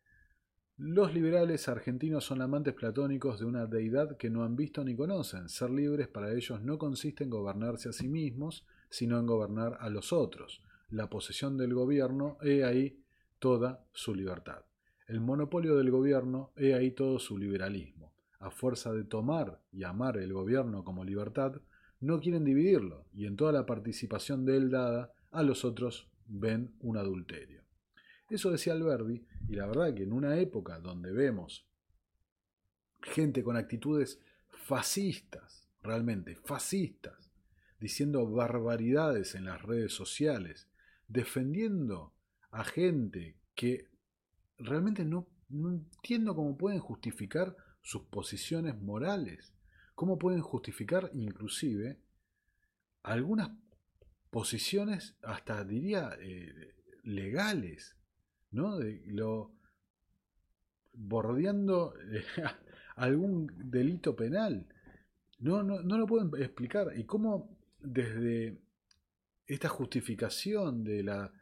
los 0.78 1.12
liberales 1.12 1.68
argentinos 1.68 2.24
son 2.24 2.40
amantes 2.40 2.72
platónicos 2.72 3.38
de 3.38 3.44
una 3.44 3.66
deidad 3.66 4.16
que 4.16 4.30
no 4.30 4.44
han 4.44 4.56
visto 4.56 4.82
ni 4.82 4.96
conocen. 4.96 5.50
Ser 5.50 5.68
libres 5.68 6.08
para 6.08 6.32
ellos 6.32 6.62
no 6.62 6.78
consiste 6.78 7.24
en 7.24 7.30
gobernarse 7.30 7.90
a 7.90 7.92
sí 7.92 8.08
mismos, 8.08 8.64
sino 8.88 9.18
en 9.18 9.26
gobernar 9.26 9.76
a 9.80 9.90
los 9.90 10.14
otros. 10.14 10.62
La 10.88 11.10
posesión 11.10 11.58
del 11.58 11.74
gobierno, 11.74 12.38
he 12.40 12.64
ahí 12.64 13.04
toda 13.38 13.86
su 13.92 14.14
libertad. 14.14 14.64
El 15.06 15.20
monopolio 15.20 15.76
del 15.76 15.90
gobierno, 15.90 16.54
he 16.56 16.72
ahí 16.72 16.92
todo 16.92 17.18
su 17.18 17.36
liberalismo. 17.36 18.15
A 18.38 18.50
fuerza 18.50 18.92
de 18.92 19.04
tomar 19.04 19.62
y 19.72 19.84
amar 19.84 20.16
el 20.18 20.32
gobierno 20.32 20.84
como 20.84 21.04
libertad, 21.04 21.60
no 22.00 22.20
quieren 22.20 22.44
dividirlo, 22.44 23.06
y 23.12 23.26
en 23.26 23.36
toda 23.36 23.52
la 23.52 23.66
participación 23.66 24.44
de 24.44 24.56
él 24.56 24.70
dada, 24.70 25.12
a 25.30 25.42
los 25.42 25.64
otros 25.64 26.08
ven 26.26 26.74
un 26.80 26.96
adulterio. 26.96 27.62
Eso 28.28 28.50
decía 28.50 28.72
Alberdi, 28.72 29.24
y 29.48 29.54
la 29.54 29.66
verdad 29.66 29.94
que 29.94 30.02
en 30.02 30.12
una 30.12 30.36
época 30.38 30.78
donde 30.78 31.12
vemos 31.12 31.66
gente 33.02 33.42
con 33.42 33.56
actitudes 33.56 34.20
fascistas, 34.48 35.68
realmente 35.82 36.34
fascistas, 36.34 37.30
diciendo 37.78 38.28
barbaridades 38.28 39.34
en 39.34 39.44
las 39.44 39.62
redes 39.62 39.92
sociales, 39.92 40.68
defendiendo 41.08 42.12
a 42.50 42.64
gente 42.64 43.36
que 43.54 43.88
realmente 44.58 45.04
no, 45.04 45.28
no 45.48 45.70
entiendo 45.70 46.34
cómo 46.34 46.56
pueden 46.56 46.80
justificar 46.80 47.56
sus 47.86 48.02
posiciones 48.02 48.74
morales, 48.82 49.54
cómo 49.94 50.18
pueden 50.18 50.40
justificar 50.40 51.08
inclusive 51.14 52.00
algunas 53.04 53.52
posiciones 54.28 55.14
hasta 55.22 55.62
diría 55.62 56.16
eh, 56.18 56.74
legales 57.04 57.96
¿no? 58.50 58.76
De 58.76 59.04
lo, 59.06 59.52
bordeando 60.94 61.94
eh, 62.10 62.24
algún 62.96 63.70
delito 63.70 64.16
penal. 64.16 64.66
No, 65.38 65.62
no, 65.62 65.80
no 65.80 65.96
lo 65.96 66.06
pueden 66.08 66.30
explicar. 66.42 66.92
¿Y 66.96 67.04
cómo 67.04 67.56
desde 67.78 68.58
esta 69.46 69.68
justificación 69.68 70.82
de 70.82 71.04
la 71.04 71.32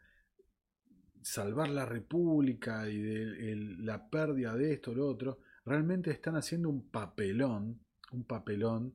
salvar 1.23 1.71
la 1.71 1.87
república 1.87 2.87
y 2.87 3.01
de 3.01 3.57
la 3.79 4.11
pérdida 4.11 4.55
de 4.55 4.75
esto 4.75 4.91
o 4.91 4.95
lo 4.95 5.09
otro, 5.09 5.39
realmente 5.65 6.11
están 6.11 6.37
haciendo 6.37 6.69
un 6.69 6.89
papelón, 6.91 7.81
un 8.13 8.25
papelón, 8.25 8.95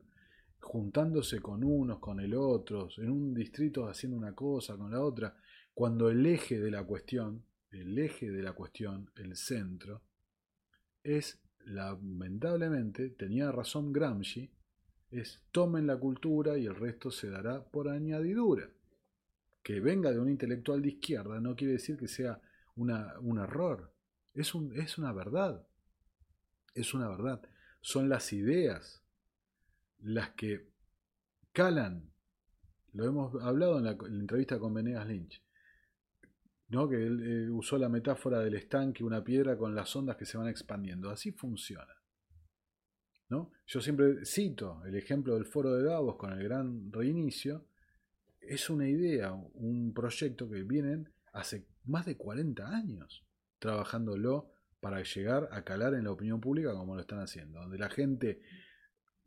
juntándose 0.59 1.39
con 1.39 1.63
unos, 1.63 1.99
con 1.99 2.19
el 2.19 2.33
otro, 2.35 2.89
en 2.97 3.09
un 3.09 3.33
distrito 3.33 3.87
haciendo 3.87 4.17
una 4.17 4.33
cosa, 4.33 4.75
con 4.77 4.91
la 4.91 5.01
otra, 5.01 5.35
cuando 5.73 6.09
el 6.09 6.25
eje 6.25 6.59
de 6.59 6.71
la 6.71 6.83
cuestión 6.83 7.43
el 7.71 7.97
eje 7.97 8.31
de 8.31 8.41
la 8.41 8.53
cuestión, 8.53 9.11
el 9.15 9.35
centro, 9.35 10.01
es, 11.03 11.39
lamentablemente, 11.65 13.09
tenía 13.09 13.51
razón 13.51 13.93
Gramsci, 13.93 14.49
es 15.11 15.41
tomen 15.51 15.87
la 15.87 15.97
cultura 15.97 16.57
y 16.57 16.65
el 16.65 16.75
resto 16.75 17.11
se 17.11 17.29
dará 17.29 17.63
por 17.63 17.89
añadidura. 17.89 18.69
Que 19.63 19.79
venga 19.79 20.11
de 20.11 20.19
un 20.19 20.29
intelectual 20.29 20.81
de 20.81 20.89
izquierda 20.89 21.39
no 21.39 21.55
quiere 21.55 21.73
decir 21.73 21.97
que 21.97 22.07
sea 22.07 22.41
un 22.75 23.39
error, 23.39 23.93
es 24.33 24.97
una 24.97 25.11
verdad, 25.11 25.67
es 26.73 26.93
una 26.93 27.07
verdad. 27.09 27.41
Son 27.81 28.09
las 28.09 28.33
ideas 28.33 29.03
las 29.99 30.31
que 30.31 30.69
calan, 31.51 32.11
lo 32.93 33.05
hemos 33.05 33.43
hablado 33.43 33.77
en 33.77 33.85
la, 33.85 33.91
en 33.91 34.15
la 34.15 34.21
entrevista 34.21 34.59
con 34.59 34.73
Venegas 34.73 35.07
Lynch, 35.07 35.43
¿no? 36.69 36.87
que 36.87 36.95
él 36.95 37.49
usó 37.51 37.77
la 37.77 37.89
metáfora 37.89 38.39
del 38.39 38.55
estanque, 38.55 39.03
una 39.03 39.23
piedra 39.23 39.57
con 39.57 39.75
las 39.75 39.95
ondas 39.95 40.17
que 40.17 40.25
se 40.25 40.37
van 40.37 40.47
expandiendo. 40.47 41.09
Así 41.09 41.31
funciona. 41.31 41.93
¿no? 43.29 43.51
Yo 43.67 43.81
siempre 43.81 44.25
cito 44.25 44.83
el 44.85 44.95
ejemplo 44.95 45.35
del 45.35 45.45
foro 45.45 45.75
de 45.75 45.83
Davos 45.83 46.15
con 46.15 46.33
el 46.33 46.43
gran 46.43 46.91
reinicio. 46.91 47.65
Es 48.39 48.69
una 48.69 48.87
idea, 48.87 49.33
un 49.33 49.93
proyecto 49.93 50.49
que 50.49 50.63
vienen 50.63 51.11
hace 51.33 51.67
más 51.85 52.05
de 52.05 52.17
40 52.17 52.67
años 52.67 53.23
trabajándolo 53.59 54.51
para 54.79 55.03
llegar 55.03 55.49
a 55.51 55.63
calar 55.63 55.93
en 55.93 56.05
la 56.05 56.11
opinión 56.11 56.39
pública 56.39 56.73
como 56.73 56.95
lo 56.95 57.01
están 57.01 57.19
haciendo, 57.19 57.59
donde 57.59 57.77
la 57.77 57.89
gente 57.89 58.41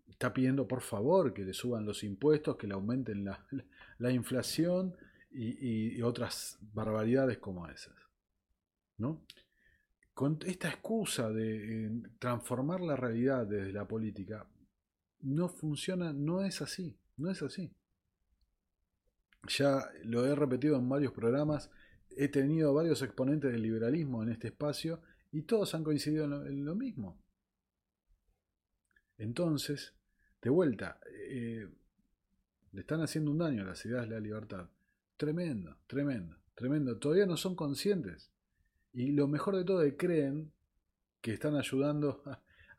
está 0.08 0.32
pidiendo 0.32 0.66
por 0.66 0.80
favor 0.80 1.34
que 1.34 1.44
le 1.44 1.52
suban 1.52 1.84
los 1.84 2.04
impuestos, 2.04 2.56
que 2.56 2.66
le 2.66 2.74
aumenten 2.74 3.24
la, 3.24 4.10
inflación 4.12 4.96
y, 5.30 6.00
otras 6.02 6.58
barbaridades 6.72 7.38
como 7.38 7.68
esas. 7.68 7.94
¿no? 8.98 9.24
Con 10.14 10.38
esta 10.46 10.68
excusa 10.68 11.30
de 11.30 12.02
transformar 12.18 12.80
la 12.80 12.96
realidad 12.96 13.46
desde 13.46 13.72
la 13.72 13.86
política, 13.86 14.46
no 15.20 15.48
funciona, 15.48 16.12
no 16.12 16.42
es 16.42 16.60
así, 16.62 16.96
no 17.16 17.30
es 17.30 17.42
así. 17.42 17.72
Ya 19.48 19.90
lo 20.04 20.26
he 20.26 20.34
repetido 20.34 20.76
en 20.76 20.88
varios 20.88 21.12
programas, 21.12 21.70
he 22.10 22.28
tenido 22.28 22.74
varios 22.74 23.02
exponentes 23.02 23.50
del 23.50 23.62
liberalismo 23.62 24.22
en 24.22 24.30
este 24.30 24.48
espacio 24.48 25.00
y 25.32 25.42
todos 25.42 25.74
han 25.74 25.82
coincidido 25.82 26.24
en 26.46 26.64
lo, 26.64 26.74
mismo. 26.74 27.18
Entonces, 29.16 29.94
de 30.42 30.50
vuelta, 30.50 31.00
eh, 31.10 31.66
le 32.72 32.80
están 32.80 33.00
haciendo 33.00 33.30
un 33.30 33.38
daño 33.38 33.62
a 33.62 33.66
las 33.66 33.84
ideas 33.86 34.02
de 34.02 34.14
la 34.14 34.20
libertad. 34.20 34.68
Tremendo, 35.16 35.78
tremendo, 35.86 36.36
tremendo. 36.54 36.98
Todavía 36.98 37.24
no 37.24 37.38
son 37.38 37.56
conscientes. 37.56 38.30
Y 38.92 39.12
lo 39.12 39.26
mejor 39.26 39.56
de 39.56 39.64
todo 39.64 39.82
es 39.82 39.92
que 39.92 40.06
creen 40.06 40.52
que 41.22 41.32
están 41.32 41.56
ayudando 41.56 42.22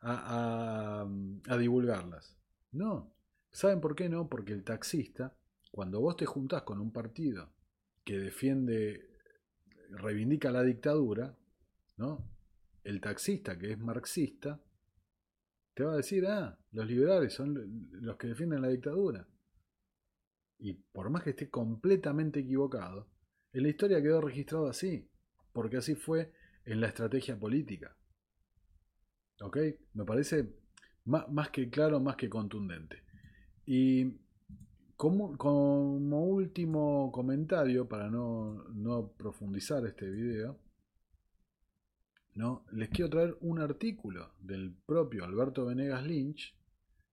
a, 0.00 1.08
a 1.48 1.56
divulgarlas. 1.56 2.36
No. 2.70 3.12
¿Saben 3.50 3.80
por 3.80 3.96
qué 3.96 4.08
no? 4.08 4.28
Porque 4.28 4.52
el 4.52 4.62
taxista, 4.62 5.36
cuando 5.72 6.00
vos 6.00 6.16
te 6.16 6.26
juntás 6.26 6.62
con 6.62 6.80
un 6.80 6.92
partido 6.92 7.50
que 8.04 8.18
defiende, 8.18 9.10
reivindica 9.90 10.52
la 10.52 10.62
dictadura, 10.62 11.36
¿no? 11.96 12.33
El 12.84 13.00
taxista 13.00 13.58
que 13.58 13.72
es 13.72 13.78
marxista 13.78 14.60
te 15.74 15.82
va 15.82 15.94
a 15.94 15.96
decir, 15.96 16.26
ah, 16.26 16.56
los 16.70 16.86
liberales 16.86 17.32
son 17.32 17.90
los 17.90 18.16
que 18.16 18.28
defienden 18.28 18.62
la 18.62 18.68
dictadura. 18.68 19.26
Y 20.58 20.74
por 20.74 21.10
más 21.10 21.24
que 21.24 21.30
esté 21.30 21.50
completamente 21.50 22.40
equivocado, 22.40 23.08
en 23.52 23.64
la 23.64 23.70
historia 23.70 24.00
quedó 24.00 24.20
registrado 24.20 24.68
así, 24.68 25.10
porque 25.52 25.78
así 25.78 25.96
fue 25.96 26.32
en 26.64 26.80
la 26.80 26.88
estrategia 26.88 27.38
política. 27.38 27.96
¿Ok? 29.40 29.58
Me 29.94 30.04
parece 30.04 30.54
más, 31.04 31.50
que 31.50 31.68
claro, 31.68 31.98
más 32.00 32.16
que 32.16 32.28
contundente. 32.28 33.02
Y 33.66 34.20
como, 34.96 35.36
como 35.36 36.24
último 36.24 37.10
comentario, 37.10 37.88
para 37.88 38.10
no, 38.10 38.64
no 38.74 39.12
profundizar 39.12 39.84
este 39.86 40.08
video, 40.08 40.63
¿no? 42.34 42.64
les 42.72 42.88
quiero 42.90 43.10
traer 43.10 43.36
un 43.40 43.60
artículo 43.60 44.34
del 44.40 44.74
propio 44.86 45.24
Alberto 45.24 45.66
Venegas 45.66 46.04
Lynch. 46.04 46.54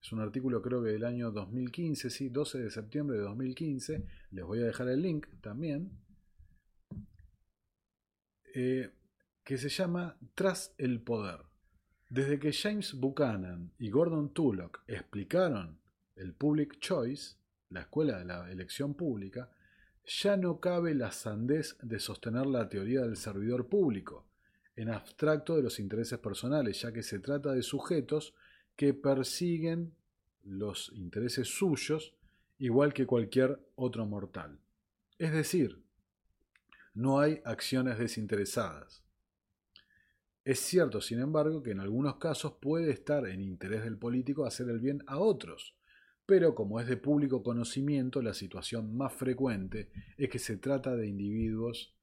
Es 0.01 0.11
un 0.11 0.19
artículo 0.19 0.61
creo 0.61 0.83
que 0.83 0.89
del 0.89 1.05
año 1.05 1.31
2015, 1.31 2.09
sí, 2.09 2.29
12 2.29 2.59
de 2.59 2.71
septiembre 2.71 3.17
de 3.17 3.23
2015. 3.23 4.05
Les 4.31 4.45
voy 4.45 4.59
a 4.59 4.65
dejar 4.65 4.89
el 4.89 5.01
link 5.01 5.27
también. 5.41 5.91
Eh, 8.55 8.91
que 9.43 9.57
se 9.57 9.69
llama 9.69 10.17
Tras 10.33 10.73
el 10.77 11.01
Poder. 11.01 11.45
Desde 12.09 12.39
que 12.39 12.51
James 12.51 12.93
Buchanan 12.95 13.71
y 13.77 13.89
Gordon 13.89 14.33
Tullock 14.33 14.83
explicaron 14.87 15.79
el 16.15 16.33
Public 16.33 16.79
Choice, 16.79 17.37
la 17.69 17.81
escuela 17.81 18.17
de 18.17 18.25
la 18.25 18.51
elección 18.51 18.95
pública, 18.95 19.51
ya 20.03 20.35
no 20.35 20.59
cabe 20.59 20.95
la 20.95 21.11
sandez 21.11 21.77
de 21.81 21.99
sostener 21.99 22.47
la 22.47 22.67
teoría 22.67 23.01
del 23.01 23.15
servidor 23.15 23.69
público 23.69 24.30
en 24.75 24.89
abstracto 24.89 25.55
de 25.55 25.63
los 25.63 25.79
intereses 25.79 26.19
personales, 26.19 26.81
ya 26.81 26.91
que 26.91 27.03
se 27.03 27.19
trata 27.19 27.51
de 27.51 27.63
sujetos 27.63 28.33
que 28.75 28.93
persiguen 28.93 29.93
los 30.43 30.91
intereses 30.93 31.47
suyos 31.47 32.15
igual 32.57 32.93
que 32.93 33.05
cualquier 33.05 33.59
otro 33.75 34.05
mortal. 34.05 34.59
Es 35.17 35.31
decir, 35.31 35.83
no 36.93 37.19
hay 37.19 37.41
acciones 37.45 37.97
desinteresadas. 37.97 39.03
Es 40.43 40.59
cierto, 40.59 41.01
sin 41.01 41.19
embargo, 41.19 41.61
que 41.61 41.71
en 41.71 41.79
algunos 41.79 42.15
casos 42.15 42.53
puede 42.59 42.91
estar 42.91 43.27
en 43.27 43.41
interés 43.41 43.83
del 43.83 43.97
político 43.97 44.45
hacer 44.45 44.69
el 44.69 44.79
bien 44.79 45.03
a 45.05 45.19
otros, 45.19 45.75
pero 46.25 46.55
como 46.55 46.79
es 46.79 46.87
de 46.87 46.97
público 46.97 47.43
conocimiento, 47.43 48.21
la 48.21 48.33
situación 48.33 48.95
más 48.95 49.13
frecuente 49.13 49.91
es 50.17 50.29
que 50.29 50.39
se 50.39 50.57
trata 50.57 50.95
de 50.95 51.07
individuos 51.07 51.93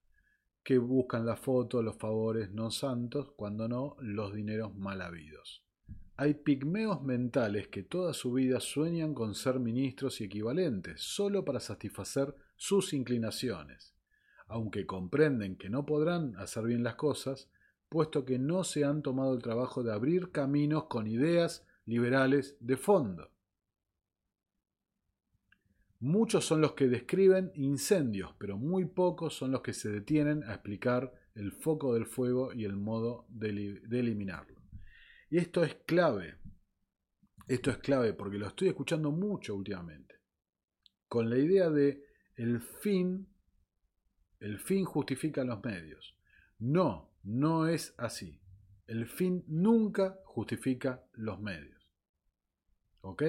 que 0.62 0.78
buscan 0.78 1.24
la 1.24 1.36
foto, 1.36 1.82
los 1.82 1.96
favores 1.96 2.50
no 2.50 2.70
santos, 2.70 3.32
cuando 3.36 3.68
no 3.68 3.96
los 4.00 4.34
dineros 4.34 4.74
mal 4.74 5.00
habidos. 5.00 5.64
Hay 6.16 6.34
pigmeos 6.34 7.02
mentales 7.02 7.68
que 7.68 7.84
toda 7.84 8.12
su 8.12 8.32
vida 8.32 8.58
sueñan 8.58 9.14
con 9.14 9.34
ser 9.34 9.60
ministros 9.60 10.20
y 10.20 10.24
equivalentes, 10.24 11.00
solo 11.00 11.44
para 11.44 11.60
satisfacer 11.60 12.34
sus 12.56 12.92
inclinaciones, 12.92 13.94
aunque 14.48 14.84
comprenden 14.84 15.56
que 15.56 15.70
no 15.70 15.86
podrán 15.86 16.36
hacer 16.36 16.64
bien 16.64 16.82
las 16.82 16.96
cosas, 16.96 17.48
puesto 17.88 18.24
que 18.24 18.38
no 18.38 18.64
se 18.64 18.84
han 18.84 19.02
tomado 19.02 19.32
el 19.32 19.42
trabajo 19.42 19.82
de 19.82 19.92
abrir 19.92 20.32
caminos 20.32 20.86
con 20.86 21.06
ideas 21.06 21.64
liberales 21.86 22.56
de 22.60 22.76
fondo. 22.76 23.30
Muchos 26.00 26.44
son 26.44 26.60
los 26.60 26.74
que 26.74 26.86
describen 26.86 27.50
incendios, 27.54 28.32
pero 28.38 28.56
muy 28.56 28.84
pocos 28.84 29.34
son 29.34 29.50
los 29.50 29.62
que 29.62 29.72
se 29.72 29.90
detienen 29.90 30.44
a 30.44 30.54
explicar 30.54 31.12
el 31.34 31.50
foco 31.50 31.94
del 31.94 32.06
fuego 32.06 32.52
y 32.52 32.64
el 32.64 32.76
modo 32.76 33.26
de, 33.28 33.80
eliminarlo. 33.90 34.62
Y 35.28 35.38
esto 35.38 35.64
es 35.64 35.74
clave. 35.86 36.36
Esto 37.48 37.70
es 37.70 37.78
clave 37.78 38.12
porque 38.12 38.38
lo 38.38 38.46
estoy 38.46 38.68
escuchando 38.68 39.10
mucho 39.10 39.56
últimamente. 39.56 40.14
Con 41.08 41.30
la 41.30 41.38
idea 41.38 41.68
de 41.68 42.04
el 42.36 42.60
fin, 42.60 43.26
el 44.38 44.60
fin 44.60 44.84
justifica 44.84 45.42
los 45.42 45.64
medios. 45.64 46.16
No, 46.60 47.12
no 47.24 47.66
es 47.66 47.94
así. 47.98 48.40
El 48.86 49.06
fin 49.06 49.44
nunca 49.48 50.20
justifica 50.24 51.04
los 51.14 51.40
medios. 51.40 51.88
¿Ok? 53.00 53.24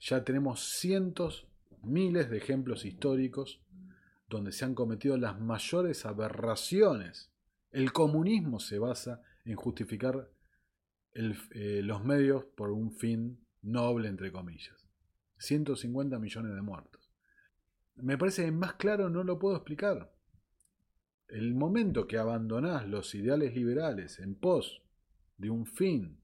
Ya 0.00 0.24
tenemos 0.24 0.78
cientos 0.78 1.51
miles 1.84 2.30
de 2.30 2.38
ejemplos 2.38 2.84
históricos 2.84 3.60
donde 4.28 4.52
se 4.52 4.64
han 4.64 4.74
cometido 4.74 5.16
las 5.16 5.38
mayores 5.40 6.06
aberraciones. 6.06 7.30
El 7.70 7.92
comunismo 7.92 8.60
se 8.60 8.78
basa 8.78 9.22
en 9.44 9.56
justificar 9.56 10.30
eh, 11.14 11.82
los 11.82 12.04
medios 12.04 12.44
por 12.44 12.70
un 12.70 12.92
fin 12.92 13.44
noble, 13.60 14.08
entre 14.08 14.32
comillas. 14.32 14.88
150 15.38 16.18
millones 16.18 16.54
de 16.54 16.62
muertos. 16.62 17.10
Me 17.96 18.16
parece 18.16 18.50
más 18.50 18.74
claro 18.74 19.10
no 19.10 19.22
lo 19.22 19.38
puedo 19.38 19.56
explicar. 19.56 20.14
El 21.28 21.54
momento 21.54 22.06
que 22.06 22.18
abandonás 22.18 22.88
los 22.88 23.14
ideales 23.14 23.54
liberales 23.54 24.18
en 24.18 24.34
pos 24.34 24.82
de 25.36 25.50
un 25.50 25.66
fin, 25.66 26.20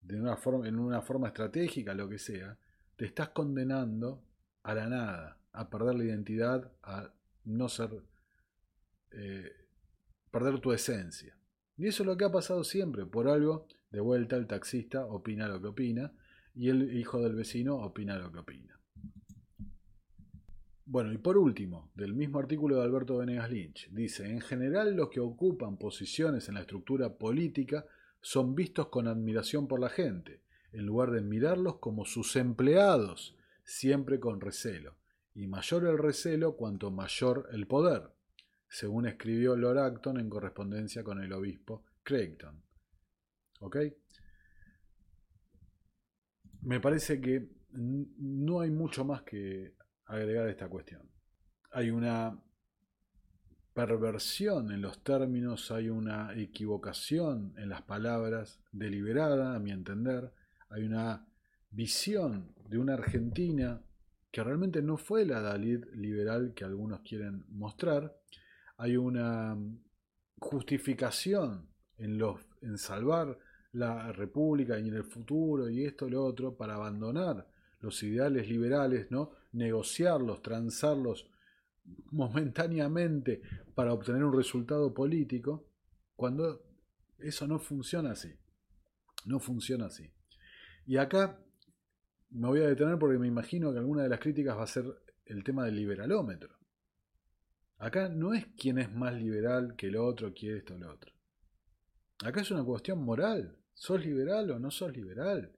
de 0.00 0.20
una 0.20 0.36
forma, 0.36 0.66
en 0.66 0.78
una 0.78 1.00
forma 1.02 1.28
estratégica, 1.28 1.94
lo 1.94 2.08
que 2.08 2.18
sea, 2.18 2.58
te 3.02 3.06
estás 3.06 3.30
condenando 3.30 4.22
a 4.62 4.74
la 4.74 4.88
nada, 4.88 5.36
a 5.52 5.68
perder 5.68 5.96
la 5.96 6.04
identidad, 6.04 6.70
a 6.84 7.12
no 7.44 7.68
ser, 7.68 7.90
eh, 9.10 9.50
perder 10.30 10.60
tu 10.60 10.70
esencia. 10.70 11.36
Y 11.76 11.88
eso 11.88 12.04
es 12.04 12.06
lo 12.06 12.16
que 12.16 12.26
ha 12.26 12.30
pasado 12.30 12.62
siempre. 12.62 13.04
Por 13.04 13.26
algo, 13.26 13.66
de 13.90 13.98
vuelta, 13.98 14.36
el 14.36 14.46
taxista 14.46 15.04
opina 15.04 15.48
lo 15.48 15.60
que 15.60 15.66
opina 15.66 16.12
y 16.54 16.68
el 16.68 16.96
hijo 16.96 17.20
del 17.20 17.34
vecino 17.34 17.74
opina 17.74 18.16
lo 18.18 18.30
que 18.30 18.38
opina. 18.38 18.78
Bueno, 20.86 21.12
y 21.12 21.18
por 21.18 21.36
último, 21.38 21.90
del 21.96 22.14
mismo 22.14 22.38
artículo 22.38 22.76
de 22.76 22.84
Alberto 22.84 23.18
Venegas 23.18 23.50
Lynch, 23.50 23.90
dice, 23.90 24.30
en 24.30 24.40
general 24.42 24.94
los 24.94 25.08
que 25.08 25.18
ocupan 25.18 25.76
posiciones 25.76 26.48
en 26.48 26.54
la 26.54 26.60
estructura 26.60 27.18
política 27.18 27.84
son 28.20 28.54
vistos 28.54 28.90
con 28.90 29.08
admiración 29.08 29.66
por 29.66 29.80
la 29.80 29.88
gente, 29.88 30.41
en 30.72 30.86
lugar 30.86 31.10
de 31.10 31.20
mirarlos 31.20 31.78
como 31.78 32.04
sus 32.04 32.36
empleados, 32.36 33.36
siempre 33.64 34.18
con 34.18 34.40
recelo. 34.40 34.96
Y 35.34 35.46
mayor 35.46 35.86
el 35.86 35.98
recelo, 35.98 36.56
cuanto 36.56 36.90
mayor 36.90 37.48
el 37.52 37.66
poder, 37.66 38.10
según 38.68 39.06
escribió 39.06 39.56
Lord 39.56 39.78
Acton 39.78 40.18
en 40.18 40.28
correspondencia 40.28 41.04
con 41.04 41.22
el 41.22 41.32
obispo 41.32 41.84
Creighton. 42.02 42.62
¿Ok? 43.60 43.76
Me 46.62 46.80
parece 46.80 47.20
que 47.20 47.48
no 47.72 48.60
hay 48.60 48.70
mucho 48.70 49.04
más 49.04 49.22
que 49.22 49.74
agregar 50.06 50.46
a 50.46 50.50
esta 50.50 50.68
cuestión. 50.68 51.02
Hay 51.70 51.90
una 51.90 52.38
perversión 53.74 54.70
en 54.70 54.82
los 54.82 55.02
términos, 55.02 55.70
hay 55.70 55.88
una 55.88 56.34
equivocación 56.34 57.54
en 57.56 57.70
las 57.70 57.82
palabras 57.82 58.60
deliberada, 58.70 59.54
a 59.54 59.58
mi 59.58 59.70
entender, 59.70 60.32
hay 60.72 60.84
una 60.84 61.26
visión 61.70 62.54
de 62.68 62.78
una 62.78 62.94
Argentina 62.94 63.82
que 64.30 64.42
realmente 64.42 64.80
no 64.80 64.96
fue 64.96 65.26
la 65.26 65.40
Dalí 65.40 65.76
liberal 65.94 66.54
que 66.54 66.64
algunos 66.64 67.00
quieren 67.00 67.44
mostrar. 67.50 68.16
Hay 68.78 68.96
una 68.96 69.56
justificación 70.38 71.68
en, 71.98 72.16
los, 72.18 72.40
en 72.62 72.78
salvar 72.78 73.38
la 73.72 74.12
república 74.12 74.78
y 74.78 74.88
en 74.88 74.94
el 74.94 75.04
futuro 75.04 75.68
y 75.68 75.84
esto 75.84 76.08
y 76.08 76.10
lo 76.10 76.24
otro 76.24 76.56
para 76.56 76.74
abandonar 76.74 77.46
los 77.80 78.02
ideales 78.02 78.48
liberales, 78.48 79.10
¿no? 79.10 79.32
negociarlos, 79.52 80.40
transarlos 80.40 81.28
momentáneamente 82.10 83.42
para 83.74 83.92
obtener 83.92 84.24
un 84.24 84.34
resultado 84.34 84.94
político, 84.94 85.68
cuando 86.14 86.62
eso 87.18 87.46
no 87.46 87.58
funciona 87.58 88.12
así. 88.12 88.32
No 89.26 89.38
funciona 89.38 89.86
así. 89.86 90.10
Y 90.86 90.96
acá 90.96 91.38
me 92.30 92.48
voy 92.48 92.60
a 92.60 92.68
detener 92.68 92.98
porque 92.98 93.18
me 93.18 93.28
imagino 93.28 93.72
que 93.72 93.78
alguna 93.78 94.02
de 94.02 94.08
las 94.08 94.20
críticas 94.20 94.56
va 94.56 94.64
a 94.64 94.66
ser 94.66 94.84
el 95.26 95.44
tema 95.44 95.64
del 95.64 95.76
liberalómetro. 95.76 96.58
Acá 97.78 98.08
no 98.08 98.32
es 98.32 98.46
quién 98.56 98.78
es 98.78 98.92
más 98.92 99.14
liberal 99.14 99.74
que 99.76 99.88
el 99.88 99.96
otro, 99.96 100.32
quién 100.32 100.56
esto 100.56 100.74
o 100.74 100.78
lo 100.78 100.92
otro. 100.92 101.12
Acá 102.24 102.40
es 102.40 102.50
una 102.50 102.64
cuestión 102.64 103.04
moral. 103.04 103.58
¿Sos 103.74 104.04
liberal 104.04 104.50
o 104.50 104.58
no 104.58 104.70
sos 104.70 104.96
liberal? 104.96 105.56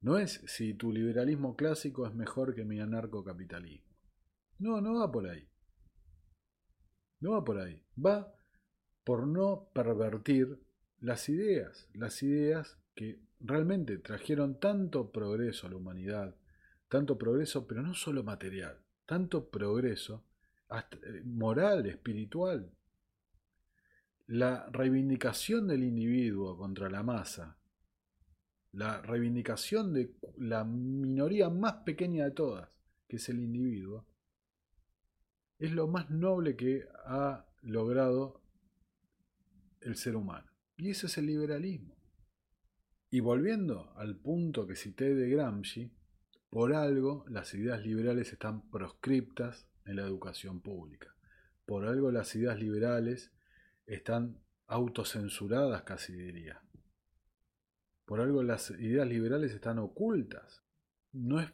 No 0.00 0.16
es 0.18 0.40
si 0.46 0.74
tu 0.74 0.92
liberalismo 0.92 1.56
clásico 1.56 2.06
es 2.06 2.14
mejor 2.14 2.54
que 2.54 2.64
mi 2.64 2.80
anarcocapitalismo. 2.80 3.94
No, 4.58 4.80
no 4.80 5.00
va 5.00 5.10
por 5.10 5.28
ahí. 5.28 5.48
No 7.20 7.32
va 7.32 7.44
por 7.44 7.58
ahí. 7.58 7.84
Va 8.02 8.32
por 9.04 9.26
no 9.26 9.68
pervertir 9.74 10.60
las 11.00 11.28
ideas. 11.28 11.88
Las 11.92 12.22
ideas 12.22 12.78
que 12.94 13.20
realmente 13.40 13.98
trajeron 13.98 14.58
tanto 14.58 15.10
progreso 15.10 15.66
a 15.66 15.70
la 15.70 15.76
humanidad. 15.76 16.36
Tanto 16.88 17.18
progreso, 17.18 17.66
pero 17.66 17.82
no 17.82 17.94
solo 17.94 18.22
material. 18.22 18.80
Tanto 19.06 19.48
progreso 19.50 20.24
eh, 20.70 21.22
moral, 21.24 21.86
espiritual. 21.86 22.72
La 24.26 24.68
reivindicación 24.70 25.66
del 25.66 25.84
individuo 25.84 26.56
contra 26.56 26.90
la 26.90 27.02
masa, 27.02 27.58
la 28.72 29.00
reivindicación 29.00 29.94
de 29.94 30.14
la 30.36 30.64
minoría 30.64 31.48
más 31.48 31.76
pequeña 31.86 32.24
de 32.24 32.32
todas, 32.32 32.78
que 33.08 33.16
es 33.16 33.28
el 33.30 33.40
individuo, 33.40 34.06
es 35.58 35.72
lo 35.72 35.88
más 35.88 36.10
noble 36.10 36.56
que 36.56 36.86
ha 37.06 37.46
logrado 37.62 38.42
el 39.80 39.96
ser 39.96 40.14
humano. 40.14 40.50
Y 40.76 40.90
ese 40.90 41.06
es 41.06 41.18
el 41.18 41.26
liberalismo. 41.26 41.97
Y 43.10 43.20
volviendo 43.20 43.92
al 43.96 44.16
punto 44.16 44.66
que 44.66 44.76
cité 44.76 45.14
de 45.14 45.30
Gramsci, 45.30 45.90
por 46.50 46.74
algo 46.74 47.24
las 47.28 47.54
ideas 47.54 47.82
liberales 47.82 48.32
están 48.32 48.70
proscriptas 48.70 49.66
en 49.86 49.96
la 49.96 50.02
educación 50.02 50.60
pública. 50.60 51.14
Por 51.64 51.86
algo 51.86 52.10
las 52.10 52.34
ideas 52.34 52.58
liberales 52.58 53.32
están 53.86 54.40
autocensuradas, 54.66 55.82
casi 55.82 56.12
diría. 56.12 56.62
Por 58.04 58.20
algo 58.20 58.42
las 58.42 58.70
ideas 58.70 59.08
liberales 59.08 59.52
están 59.52 59.78
ocultas. 59.78 60.62
No 61.12 61.40
es 61.40 61.50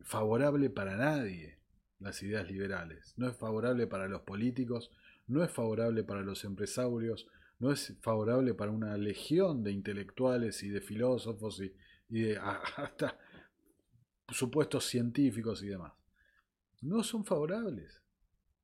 favorable 0.00 0.70
para 0.70 0.96
nadie 0.96 1.58
las 1.98 2.22
ideas 2.22 2.50
liberales. 2.50 3.14
No 3.16 3.28
es 3.28 3.36
favorable 3.36 3.86
para 3.86 4.08
los 4.08 4.22
políticos, 4.22 4.92
no 5.26 5.42
es 5.42 5.50
favorable 5.50 6.04
para 6.04 6.20
los 6.20 6.44
empresarios, 6.44 7.26
no 7.58 7.72
es 7.72 7.96
favorable 8.02 8.54
para 8.54 8.70
una 8.70 8.96
legión 8.96 9.62
de 9.62 9.72
intelectuales 9.72 10.62
y 10.62 10.68
de 10.68 10.80
filósofos 10.80 11.60
y, 11.60 11.72
y 12.08 12.22
de 12.22 12.38
hasta 12.76 13.18
supuestos 14.28 14.84
científicos 14.84 15.62
y 15.62 15.68
demás 15.68 15.92
no 16.82 17.02
son 17.02 17.24
favorables, 17.24 18.02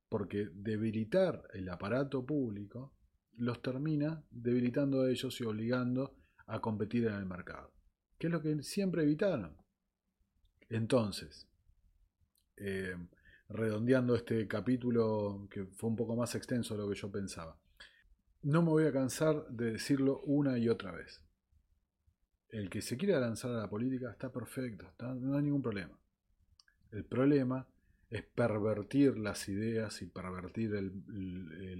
porque 0.09 0.49
debilitar 0.53 1.43
el 1.55 1.69
aparato 1.69 2.25
público 2.25 2.95
los 3.37 3.63
termina 3.63 4.25
debilitando 4.31 5.03
a 5.03 5.11
ellos 5.11 5.41
y 5.41 5.45
obligando 5.45 6.17
a 6.47 6.61
competir 6.61 7.07
en 7.07 7.15
el 7.15 7.27
mercado, 7.27 7.73
que 8.19 8.27
es 8.27 8.33
lo 8.33 8.43
que 8.43 8.63
siempre 8.63 9.03
evitaron. 9.03 9.57
Entonces, 10.69 11.49
eh, 12.57 12.95
redondeando 13.49 14.15
este 14.15 14.47
capítulo 14.47 15.49
que 15.51 15.67
fue 15.67 15.91
un 15.91 15.97
poco 15.97 16.15
más 16.17 16.35
extenso 16.35 16.75
de 16.75 16.83
lo 16.83 16.89
que 16.89 16.99
yo 16.99 17.11
pensaba, 17.11 17.59
no 18.43 18.63
me 18.63 18.71
voy 18.71 18.87
a 18.87 18.93
cansar 18.93 19.47
de 19.49 19.73
decirlo 19.73 20.21
una 20.25 20.59
y 20.59 20.69
otra 20.69 20.93
vez. 20.93 21.23
El 22.49 22.69
que 22.69 22.83
se 22.83 22.97
quiera 22.97 23.21
lanzar 23.21 23.53
a 23.53 23.61
la 23.61 23.71
política 23.71 24.11
está 24.11 24.31
perfecto, 24.31 24.93
no 24.99 25.37
hay 25.37 25.45
ningún 25.45 25.63
problema. 25.63 25.99
El 26.91 27.05
problema 27.05 27.67
es 28.11 28.23
pervertir 28.25 29.17
las 29.17 29.49
ideas 29.49 30.03
y 30.03 30.07
pervertir 30.07 30.75
el, 30.75 30.93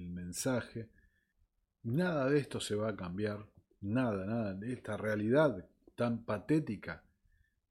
mensaje. 0.09 0.89
Nada 1.83 2.31
de 2.31 2.39
esto 2.39 2.59
se 2.59 2.75
va 2.75 2.89
a 2.89 2.97
cambiar, 2.97 3.47
nada, 3.83 4.25
nada. 4.25 4.55
de 4.55 4.73
Esta 4.73 4.97
realidad 4.97 5.69
tan 5.95 6.25
patética, 6.25 7.05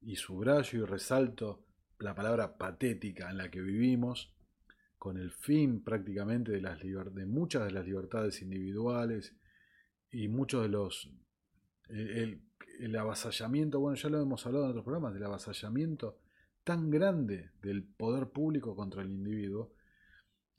y 0.00 0.16
subrayo 0.16 0.80
y 0.80 0.84
resalto 0.84 1.64
la 1.98 2.14
palabra 2.14 2.56
patética 2.56 3.30
en 3.30 3.38
la 3.38 3.50
que 3.50 3.60
vivimos, 3.60 4.32
con 5.02 5.16
el 5.16 5.32
fin 5.32 5.82
prácticamente 5.82 6.52
de, 6.52 6.60
las 6.60 6.78
de 6.80 7.26
muchas 7.26 7.64
de 7.64 7.72
las 7.72 7.84
libertades 7.84 8.40
individuales 8.40 9.34
y 10.12 10.28
muchos 10.28 10.62
de 10.62 10.68
los... 10.68 11.10
El, 11.88 12.40
el 12.78 12.96
avasallamiento, 12.96 13.80
bueno, 13.80 13.96
ya 13.96 14.08
lo 14.10 14.22
hemos 14.22 14.46
hablado 14.46 14.66
en 14.66 14.70
otros 14.70 14.84
programas, 14.84 15.12
del 15.12 15.24
avasallamiento 15.24 16.20
tan 16.62 16.88
grande 16.88 17.50
del 17.60 17.82
poder 17.82 18.28
público 18.28 18.76
contra 18.76 19.02
el 19.02 19.10
individuo 19.10 19.72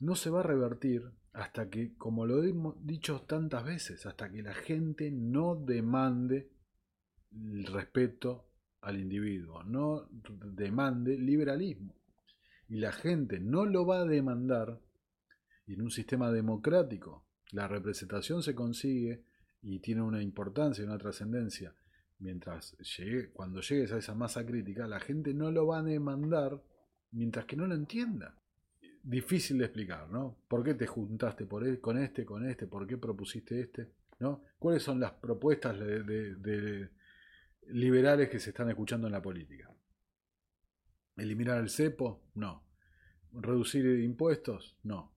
no 0.00 0.14
se 0.14 0.28
va 0.28 0.40
a 0.40 0.42
revertir 0.42 1.10
hasta 1.32 1.70
que, 1.70 1.96
como 1.96 2.26
lo 2.26 2.44
hemos 2.44 2.74
dicho 2.84 3.22
tantas 3.22 3.64
veces, 3.64 4.04
hasta 4.04 4.30
que 4.30 4.42
la 4.42 4.52
gente 4.52 5.10
no 5.10 5.56
demande 5.56 6.50
el 7.32 7.64
respeto 7.64 8.50
al 8.82 9.00
individuo, 9.00 9.64
no 9.64 10.06
demande 10.10 11.16
liberalismo. 11.16 11.94
Y 12.74 12.80
la 12.80 12.90
gente 12.90 13.38
no 13.38 13.66
lo 13.66 13.86
va 13.86 14.00
a 14.00 14.04
demandar, 14.04 14.80
y 15.64 15.74
en 15.74 15.82
un 15.82 15.92
sistema 15.92 16.32
democrático 16.32 17.24
la 17.52 17.68
representación 17.68 18.42
se 18.42 18.56
consigue 18.56 19.22
y 19.62 19.78
tiene 19.78 20.02
una 20.02 20.20
importancia, 20.20 20.84
una 20.84 20.98
trascendencia 20.98 21.72
mientras 22.18 22.76
llegue, 22.78 23.30
cuando 23.30 23.60
llegues 23.60 23.92
a 23.92 23.98
esa 23.98 24.16
masa 24.16 24.44
crítica, 24.44 24.88
la 24.88 24.98
gente 24.98 25.32
no 25.34 25.52
lo 25.52 25.68
va 25.68 25.78
a 25.78 25.82
demandar 25.84 26.64
mientras 27.12 27.44
que 27.44 27.54
no 27.54 27.68
lo 27.68 27.76
entienda. 27.76 28.40
Difícil 29.04 29.58
de 29.58 29.66
explicar, 29.66 30.10
¿no? 30.10 30.36
¿Por 30.48 30.64
qué 30.64 30.74
te 30.74 30.88
juntaste 30.88 31.46
por 31.46 31.64
e, 31.64 31.78
con 31.78 31.96
este, 31.96 32.24
con 32.24 32.44
este? 32.44 32.66
¿Por 32.66 32.88
qué 32.88 32.98
propusiste 32.98 33.60
este? 33.60 33.92
¿No? 34.18 34.42
¿Cuáles 34.58 34.82
son 34.82 34.98
las 34.98 35.12
propuestas 35.12 35.78
de, 35.78 36.90
liberales 37.68 38.28
que 38.30 38.40
se 38.40 38.50
están 38.50 38.68
escuchando 38.68 39.06
en 39.06 39.12
la 39.12 39.22
política? 39.22 39.70
¿Eliminar 41.16 41.58
el 41.58 41.70
cepo? 41.70 42.22
No. 42.34 42.62
¿Reducir 43.32 43.84
impuestos? 44.00 44.76
No. 44.82 45.12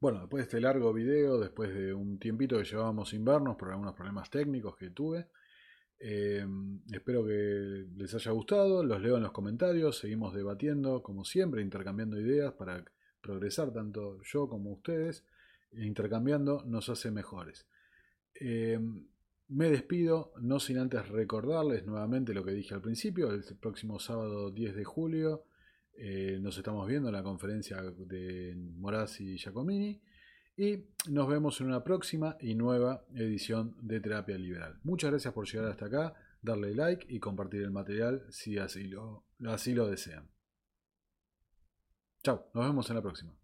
Bueno, 0.00 0.20
después 0.20 0.42
de 0.42 0.44
este 0.44 0.60
largo 0.60 0.92
video, 0.92 1.38
después 1.38 1.74
de 1.74 1.94
un 1.94 2.18
tiempito 2.18 2.58
que 2.58 2.64
llevábamos 2.64 3.10
sin 3.10 3.24
vernos 3.24 3.56
por 3.56 3.70
algunos 3.70 3.94
problemas 3.94 4.28
técnicos 4.30 4.76
que 4.76 4.90
tuve, 4.90 5.28
Em, 6.06 6.80
espero 6.92 7.24
que 7.24 7.86
les 7.96 8.14
haya 8.14 8.30
gustado, 8.32 8.84
los 8.84 9.00
leo 9.00 9.16
en 9.16 9.22
los 9.22 9.32
comentarios, 9.32 9.98
seguimos 9.98 10.34
debatiendo 10.34 11.02
como 11.02 11.24
siempre, 11.24 11.62
intercambiando 11.62 12.20
ideas 12.20 12.52
para 12.52 12.84
progresar 13.22 13.72
tanto 13.72 14.20
yo 14.22 14.48
como 14.48 14.70
ustedes, 14.72 15.24
intercambiando 15.72 16.62
nos 16.66 16.88
hace 16.88 17.10
mejores. 17.10 17.66
Em, 18.34 19.06
me 19.48 19.70
despido, 19.70 20.32
no 20.40 20.58
sin 20.58 20.78
antes 20.78 21.08
recordarles 21.08 21.84
nuevamente 21.86 22.34
lo 22.34 22.44
que 22.44 22.52
dije 22.52 22.74
al 22.74 22.80
principio, 22.80 23.30
el 23.30 23.44
próximo 23.60 23.98
sábado 23.98 24.50
10 24.50 24.74
de 24.74 24.84
julio 24.84 25.44
eh, 25.96 26.38
nos 26.40 26.56
estamos 26.58 26.86
viendo 26.88 27.08
en 27.08 27.14
la 27.14 27.22
conferencia 27.22 27.80
de 27.82 28.54
Moraz 28.56 29.20
y 29.20 29.36
Giacomini. 29.36 30.00
Y 30.56 30.84
nos 31.08 31.28
vemos 31.28 31.60
en 31.60 31.66
una 31.66 31.82
próxima 31.82 32.36
y 32.40 32.54
nueva 32.54 33.04
edición 33.14 33.76
de 33.80 34.00
Terapia 34.00 34.38
Liberal. 34.38 34.78
Muchas 34.84 35.10
gracias 35.10 35.34
por 35.34 35.48
llegar 35.48 35.70
hasta 35.70 35.86
acá, 35.86 36.14
darle 36.42 36.74
like 36.74 37.06
y 37.08 37.18
compartir 37.18 37.62
el 37.62 37.72
material 37.72 38.24
si 38.30 38.58
así 38.58 38.84
lo, 38.84 39.26
así 39.46 39.74
lo 39.74 39.88
desean. 39.88 40.28
Chao, 42.22 42.50
nos 42.54 42.66
vemos 42.66 42.88
en 42.88 42.96
la 42.96 43.02
próxima. 43.02 43.43